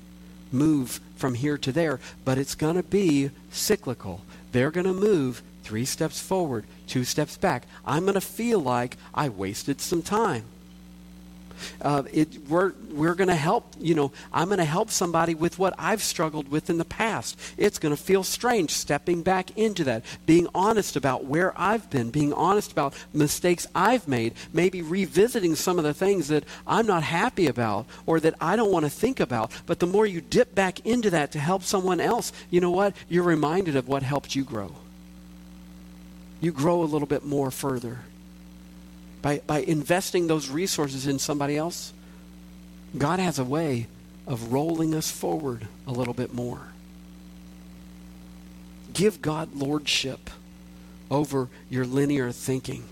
move 0.52 1.00
from 1.16 1.36
here 1.36 1.58
to 1.58 1.72
there, 1.72 2.00
but 2.26 2.38
it's 2.38 2.56
going 2.56 2.76
to 2.76 2.84
be 2.84 3.32
cyclical. 3.52 4.22
They're 4.52 4.72
going 4.72 4.88
to 4.88 4.94
move 4.94 5.42
three 5.64 5.86
steps 5.86 6.20
forward, 6.20 6.66
two 6.88 7.04
steps 7.04 7.38
back. 7.38 7.66
I'm 7.86 8.04
going 8.04 8.16
to 8.16 8.22
feel 8.22 8.60
like 8.60 8.98
I 9.14 9.30
wasted 9.30 9.80
some 9.80 10.02
time. 10.02 10.44
Uh, 11.82 12.04
it, 12.12 12.48
we're 12.48 12.74
we're 12.92 13.16
going 13.16 13.30
to 13.30 13.36
help, 13.36 13.74
you 13.80 13.96
know, 13.96 14.12
I'm 14.34 14.48
going 14.48 14.58
to 14.58 14.66
help 14.66 14.90
somebody 14.90 15.34
with 15.34 15.58
what 15.58 15.74
I've 15.78 16.04
struggled 16.04 16.50
with 16.50 16.70
in 16.70 16.78
the 16.78 16.86
past. 16.86 17.40
It's 17.58 17.80
going 17.80 17.96
to 17.96 18.02
feel 18.02 18.24
strange 18.24 18.72
stepping 18.72 19.24
back 19.24 19.58
into 19.58 19.84
that, 19.86 20.04
being 20.26 20.48
honest 20.54 20.96
about 20.96 21.26
where 21.26 21.54
I've 21.60 21.90
been, 21.90 22.10
being 22.10 22.34
honest 22.34 22.72
about 22.72 22.94
mistakes 23.14 23.68
I've 23.74 24.08
made, 24.08 24.34
maybe 24.54 24.82
revisiting 24.82 25.56
some 25.56 25.78
of 25.78 25.84
the 25.84 25.94
things 25.94 26.28
that 26.28 26.44
I'm 26.68 26.86
not 26.86 27.04
happy 27.04 27.48
about 27.48 27.86
or 28.06 28.20
that 28.20 28.36
I 28.42 28.56
don't 28.56 28.72
want 28.72 28.86
to 28.86 28.92
think 28.92 29.20
about. 29.20 29.52
But 29.66 29.80
the 29.80 29.88
more 29.88 30.06
you 30.06 30.22
dip 30.22 30.54
back 30.54 30.86
into 30.86 31.10
that 31.12 31.32
to 31.32 31.40
help 31.40 31.64
someone 31.64 32.00
else, 32.00 32.32
you 32.50 32.62
know 32.62 32.72
what? 32.72 32.96
You're 33.10 33.24
reminded 33.24 33.76
of 33.76 33.88
what 33.88 34.04
helped 34.04 34.36
you 34.36 34.44
grow. 34.44 34.76
You 36.40 36.52
grow 36.52 36.82
a 36.82 36.86
little 36.86 37.08
bit 37.08 37.24
more 37.24 37.52
further 37.52 38.00
by, 39.22 39.40
by 39.46 39.60
investing 39.60 40.28
those 40.28 40.50
resources 40.50 41.08
in 41.08 41.20
somebody 41.20 41.58
else, 41.58 41.94
God 42.98 43.20
has 43.20 43.40
a 43.40 43.44
way 43.44 43.88
of 44.28 44.52
rolling 44.52 44.94
us 44.96 45.12
forward 45.12 45.68
a 45.88 45.92
little 45.92 46.14
bit 46.14 46.34
more. 46.34 46.68
Give 48.94 49.22
God 49.22 49.56
lordship 49.56 50.30
over 51.10 51.50
your 51.70 51.86
linear 51.86 52.32
thinking. 52.32 52.84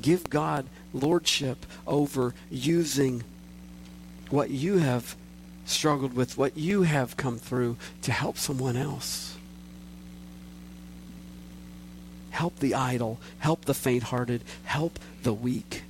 Give 0.00 0.28
God 0.30 0.66
lordship 0.92 1.66
over 1.86 2.34
using 2.50 3.24
what 4.30 4.50
you 4.50 4.78
have 4.78 5.16
struggled 5.64 6.14
with, 6.14 6.38
what 6.38 6.56
you 6.56 6.82
have 6.82 7.16
come 7.16 7.38
through 7.38 7.76
to 8.02 8.12
help 8.12 8.38
someone 8.38 8.76
else. 8.76 9.36
Help 12.40 12.58
the 12.60 12.74
idle, 12.74 13.18
help 13.40 13.66
the 13.66 13.74
faint 13.74 14.04
hearted, 14.04 14.40
help 14.64 14.98
the 15.24 15.34
weak. 15.34 15.82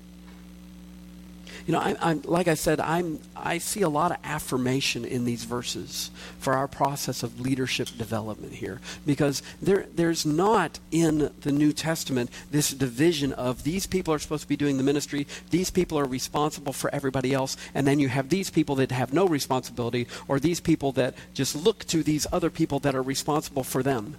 You 1.65 1.73
know, 1.75 1.79
I, 1.79 2.11
am 2.11 2.23
like 2.23 2.49
I 2.49 2.55
said, 2.55 2.81
I'm 2.81 3.21
I 3.37 3.59
see 3.59 3.83
a 3.83 3.89
lot 3.89 4.11
of 4.11 4.17
affirmation 4.25 5.05
in 5.05 5.25
these 5.25 5.45
verses 5.45 6.11
for 6.41 6.55
our 6.55 6.67
process 6.67 7.23
of 7.23 7.41
leadership 7.41 7.89
development 7.97 8.55
here, 8.55 8.81
because 9.07 9.45
there 9.63 9.87
there's 9.95 10.27
not 10.27 10.81
in 10.91 11.31
the 11.43 11.53
New 11.53 11.73
Testament 11.73 12.31
this 12.51 12.73
division 12.73 13.33
of 13.33 13.63
these 13.63 13.87
people 13.87 14.13
are 14.13 14.19
supposed 14.19 14.43
to 14.43 14.49
be 14.49 14.57
doing 14.57 14.77
the 14.77 14.83
ministry, 14.83 15.29
these 15.51 15.71
people 15.71 15.97
are 16.01 16.05
responsible 16.05 16.73
for 16.73 16.93
everybody 16.93 17.33
else, 17.33 17.57
and 17.75 17.87
then 17.87 18.01
you 18.01 18.09
have 18.09 18.29
these 18.29 18.51
people 18.51 18.75
that 18.77 18.91
have 18.91 19.13
no 19.13 19.29
responsibility, 19.29 20.09
or 20.27 20.41
these 20.41 20.59
people 20.59 20.91
that 20.93 21.15
just 21.33 21.55
look 21.55 21.85
to 21.85 22.03
these 22.03 22.27
other 22.33 22.51
people 22.51 22.81
that 22.81 22.97
are 22.97 23.03
responsible 23.03 23.63
for 23.63 23.85
them. 23.85 24.17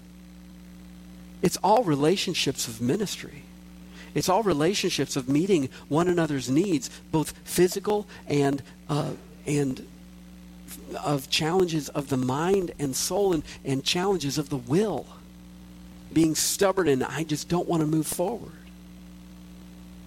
It's 1.41 1.57
all 1.57 1.83
relationships 1.83 2.67
of 2.67 2.81
ministry. 2.81 3.43
It's 4.13 4.29
all 4.29 4.43
relationships 4.43 5.15
of 5.15 5.29
meeting 5.29 5.69
one 5.87 6.07
another's 6.07 6.49
needs, 6.49 6.89
both 7.11 7.33
physical 7.43 8.07
and 8.27 8.61
uh, 8.89 9.11
and 9.45 9.87
of 11.03 11.29
challenges 11.29 11.89
of 11.89 12.09
the 12.09 12.17
mind 12.17 12.71
and 12.79 12.95
soul 12.95 13.33
and, 13.33 13.43
and 13.63 13.83
challenges 13.83 14.37
of 14.37 14.49
the 14.49 14.57
will. 14.57 15.05
Being 16.11 16.35
stubborn 16.35 16.87
and 16.87 17.03
I 17.03 17.23
just 17.23 17.47
don't 17.47 17.67
want 17.67 17.81
to 17.81 17.87
move 17.87 18.07
forward. 18.07 18.51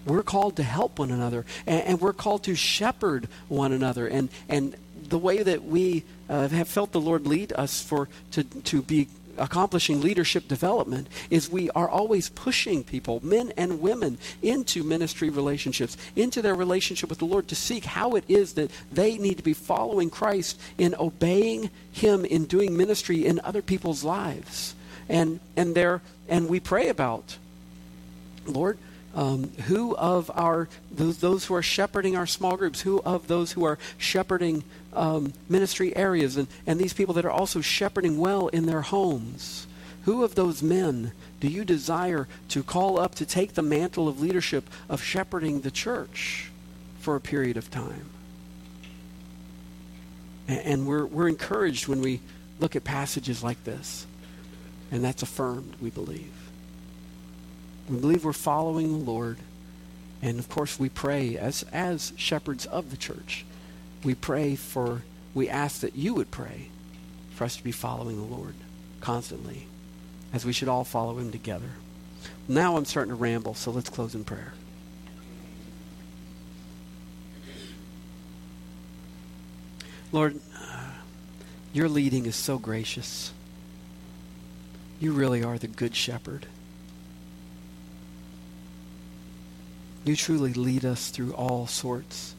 We're 0.05 0.23
called 0.23 0.57
to 0.57 0.63
help 0.63 0.99
one 0.99 1.09
another, 1.09 1.45
and, 1.65 1.81
and 1.81 2.01
we're 2.01 2.13
called 2.13 2.43
to 2.43 2.53
shepherd 2.53 3.27
one 3.47 3.71
another. 3.71 4.07
And, 4.07 4.29
and 4.47 4.75
the 5.09 5.17
way 5.17 5.41
that 5.41 5.63
we 5.63 6.03
uh, 6.29 6.47
have 6.49 6.67
felt 6.67 6.91
the 6.91 7.01
Lord 7.01 7.25
lead 7.25 7.53
us 7.53 7.81
for 7.81 8.07
to, 8.31 8.43
to 8.43 8.83
be 8.83 9.07
accomplishing 9.37 10.01
leadership 10.01 10.47
development 10.47 11.07
is 11.29 11.49
we 11.49 11.69
are 11.71 11.89
always 11.89 12.29
pushing 12.29 12.83
people, 12.83 13.19
men 13.23 13.51
and 13.57 13.81
women, 13.81 14.17
into 14.41 14.83
ministry 14.83 15.29
relationships, 15.29 15.97
into 16.15 16.41
their 16.41 16.55
relationship 16.55 17.09
with 17.09 17.19
the 17.19 17.25
Lord 17.25 17.47
to 17.49 17.55
seek 17.55 17.85
how 17.85 18.15
it 18.15 18.23
is 18.27 18.53
that 18.53 18.71
they 18.91 19.17
need 19.17 19.37
to 19.37 19.43
be 19.43 19.53
following 19.53 20.09
Christ 20.09 20.59
in 20.77 20.95
obeying 20.95 21.69
Him 21.91 22.25
in 22.25 22.45
doing 22.45 22.75
ministry 22.75 23.25
in 23.25 23.39
other 23.43 23.61
people's 23.61 24.03
lives. 24.03 24.75
And, 25.07 25.39
and, 25.55 25.75
there, 25.75 26.01
and 26.27 26.49
we 26.49 26.59
pray 26.59 26.89
about, 26.89 27.37
Lord, 28.45 28.77
um, 29.15 29.51
who 29.67 29.95
of 29.95 30.29
our 30.35 30.67
those, 30.91 31.19
those, 31.19 31.45
who 31.45 31.55
are 31.55 31.61
shepherding 31.61 32.17
our 32.17 32.27
small 32.27 32.57
groups, 32.57 32.81
who 32.81 33.01
of 33.03 33.27
those 33.27 33.53
who 33.53 33.63
are 33.63 33.79
shepherding 33.97 34.63
um, 34.95 35.33
ministry 35.49 35.95
areas, 35.95 36.37
and, 36.37 36.47
and 36.65 36.79
these 36.79 36.93
people 36.93 37.13
that 37.15 37.25
are 37.25 37.31
also 37.31 37.61
shepherding 37.61 38.17
well 38.17 38.47
in 38.47 38.65
their 38.65 38.81
homes, 38.81 39.67
who 40.03 40.23
of 40.23 40.35
those 40.35 40.61
men 40.61 41.11
do 41.39 41.47
you 41.47 41.65
desire 41.65 42.27
to 42.49 42.63
call 42.63 42.99
up 42.99 43.15
to 43.15 43.25
take 43.25 43.53
the 43.53 43.61
mantle 43.61 44.07
of 44.07 44.19
leadership 44.19 44.69
of 44.89 45.01
shepherding 45.01 45.61
the 45.61 45.71
church 45.71 46.51
for 46.99 47.15
a 47.15 47.21
period 47.21 47.57
of 47.57 47.71
time? 47.71 48.09
And, 50.47 50.59
and 50.59 50.87
we're, 50.87 51.05
we're 51.05 51.27
encouraged 51.27 51.87
when 51.87 52.01
we 52.01 52.21
look 52.59 52.75
at 52.75 52.83
passages 52.83 53.43
like 53.43 53.63
this, 53.63 54.05
and 54.91 55.03
that's 55.03 55.23
affirmed, 55.23 55.73
we 55.81 55.89
believe. 55.89 56.31
We 57.89 57.99
believe 57.99 58.25
we're 58.25 58.33
following 58.33 58.91
the 58.91 59.11
Lord. 59.11 59.37
And 60.21 60.39
of 60.39 60.49
course, 60.49 60.79
we 60.79 60.89
pray 60.89 61.37
as, 61.37 61.63
as 61.71 62.13
shepherds 62.15 62.65
of 62.65 62.89
the 62.89 62.97
church. 62.97 63.45
We 64.05 64.13
pray 64.13 64.55
for, 64.55 65.01
we 65.33 65.49
ask 65.49 65.81
that 65.81 65.95
you 65.95 66.13
would 66.13 66.29
pray 66.29 66.69
for 67.31 67.43
us 67.43 67.57
to 67.57 67.63
be 67.63 67.71
following 67.71 68.17
the 68.17 68.35
Lord 68.35 68.53
constantly, 69.01 69.65
as 70.31 70.45
we 70.45 70.53
should 70.53 70.67
all 70.67 70.83
follow 70.83 71.17
him 71.17 71.31
together. 71.31 71.71
Now 72.47 72.77
I'm 72.77 72.85
starting 72.85 73.09
to 73.09 73.15
ramble, 73.15 73.55
so 73.55 73.71
let's 73.71 73.89
close 73.89 74.13
in 74.13 74.23
prayer. 74.23 74.53
Lord, 80.11 80.39
uh, 80.55 80.91
your 81.73 81.89
leading 81.89 82.27
is 82.27 82.35
so 82.35 82.59
gracious. 82.59 83.33
You 84.99 85.13
really 85.13 85.43
are 85.43 85.57
the 85.57 85.67
good 85.67 85.95
shepherd. 85.95 86.45
You 90.03 90.15
truly 90.15 90.53
lead 90.53 90.85
us 90.85 91.09
through 91.09 91.33
all 91.33 91.65
sorts 91.65 92.34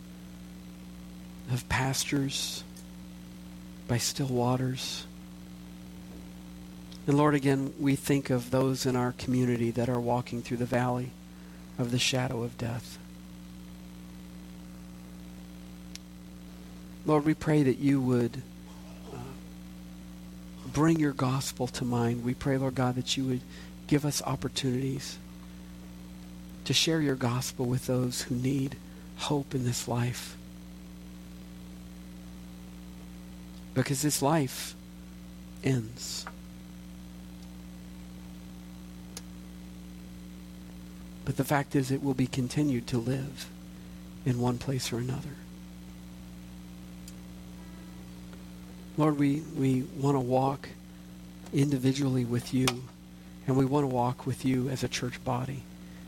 of 1.50 1.68
pastures, 1.68 2.64
by 3.88 3.98
still 3.98 4.26
waters. 4.26 5.06
And 7.06 7.16
Lord, 7.16 7.34
again, 7.34 7.72
we 7.78 7.94
think 7.94 8.30
of 8.30 8.50
those 8.50 8.84
in 8.84 8.96
our 8.96 9.12
community 9.12 9.70
that 9.70 9.88
are 9.88 10.00
walking 10.00 10.42
through 10.42 10.56
the 10.56 10.64
valley 10.64 11.10
of 11.78 11.92
the 11.92 11.98
shadow 11.98 12.42
of 12.42 12.58
death. 12.58 12.98
Lord, 17.04 17.24
we 17.24 17.34
pray 17.34 17.62
that 17.62 17.78
you 17.78 18.00
would 18.00 18.42
uh, 19.14 19.18
bring 20.66 20.98
your 20.98 21.12
gospel 21.12 21.68
to 21.68 21.84
mind. 21.84 22.24
We 22.24 22.34
pray, 22.34 22.58
Lord 22.58 22.74
God, 22.74 22.96
that 22.96 23.16
you 23.16 23.24
would 23.26 23.42
give 23.86 24.04
us 24.04 24.20
opportunities 24.22 25.18
to 26.64 26.74
share 26.74 27.00
your 27.00 27.14
gospel 27.14 27.66
with 27.66 27.86
those 27.86 28.22
who 28.22 28.34
need 28.34 28.74
hope 29.18 29.54
in 29.54 29.64
this 29.64 29.86
life. 29.86 30.36
Because 33.76 34.00
this 34.00 34.22
life 34.22 34.74
ends. 35.62 36.24
But 41.26 41.36
the 41.36 41.44
fact 41.44 41.76
is, 41.76 41.90
it 41.90 42.02
will 42.02 42.14
be 42.14 42.26
continued 42.26 42.86
to 42.88 42.98
live 42.98 43.50
in 44.24 44.40
one 44.40 44.56
place 44.56 44.92
or 44.92 44.96
another. 44.96 45.36
Lord, 48.96 49.18
we, 49.18 49.42
we 49.54 49.82
want 49.82 50.14
to 50.14 50.20
walk 50.20 50.70
individually 51.52 52.24
with 52.24 52.54
you, 52.54 52.66
and 53.46 53.58
we 53.58 53.66
want 53.66 53.82
to 53.82 53.94
walk 53.94 54.24
with 54.24 54.42
you 54.44 54.70
as 54.70 54.82
a 54.82 54.88
church 54.88 55.22
body. 55.22 55.64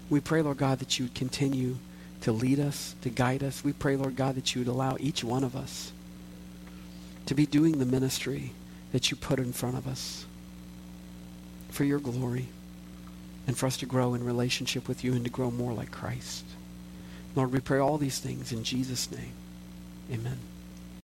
We 0.09 0.21
pray, 0.21 0.41
Lord 0.41 0.57
God, 0.57 0.79
that 0.79 0.99
you 0.99 1.05
would 1.05 1.14
continue 1.14 1.77
to 2.23 2.33
lead 2.33 2.61
us, 2.61 2.95
to 3.03 3.11
guide 3.11 3.43
us. 3.43 3.62
We 3.62 3.75
pray, 3.75 3.97
Lord 3.97 4.16
God, 4.16 4.37
that 4.37 4.55
you 4.55 4.62
would 4.62 4.69
allow 4.69 4.97
each 4.99 5.23
one 5.23 5.45
of 5.45 5.55
us 5.55 5.93
to 7.29 7.35
be 7.35 7.45
doing 7.45 7.79
the 7.79 7.85
ministry 7.85 8.53
that 8.91 9.11
you 9.11 9.16
put 9.16 9.39
in 9.39 9.53
front 9.53 9.76
of 9.76 9.87
us 9.87 10.24
for 11.68 11.85
your 11.85 11.99
glory 11.99 12.47
and 13.47 13.55
for 13.55 13.66
us 13.66 13.76
to 13.76 13.85
grow 13.85 14.14
in 14.14 14.24
relationship 14.24 14.89
with 14.89 15.05
you 15.05 15.12
and 15.12 15.24
to 15.24 15.31
grow 15.31 15.51
more 15.51 15.74
like 15.74 15.91
Christ. 15.91 16.43
Lord, 17.37 17.53
we 17.53 17.61
pray 17.61 17.81
all 17.81 17.99
these 17.99 18.18
things 18.18 18.51
in 18.51 18.64
Jesus' 18.64 19.11
name. 19.11 19.35
Amen. 20.11 20.39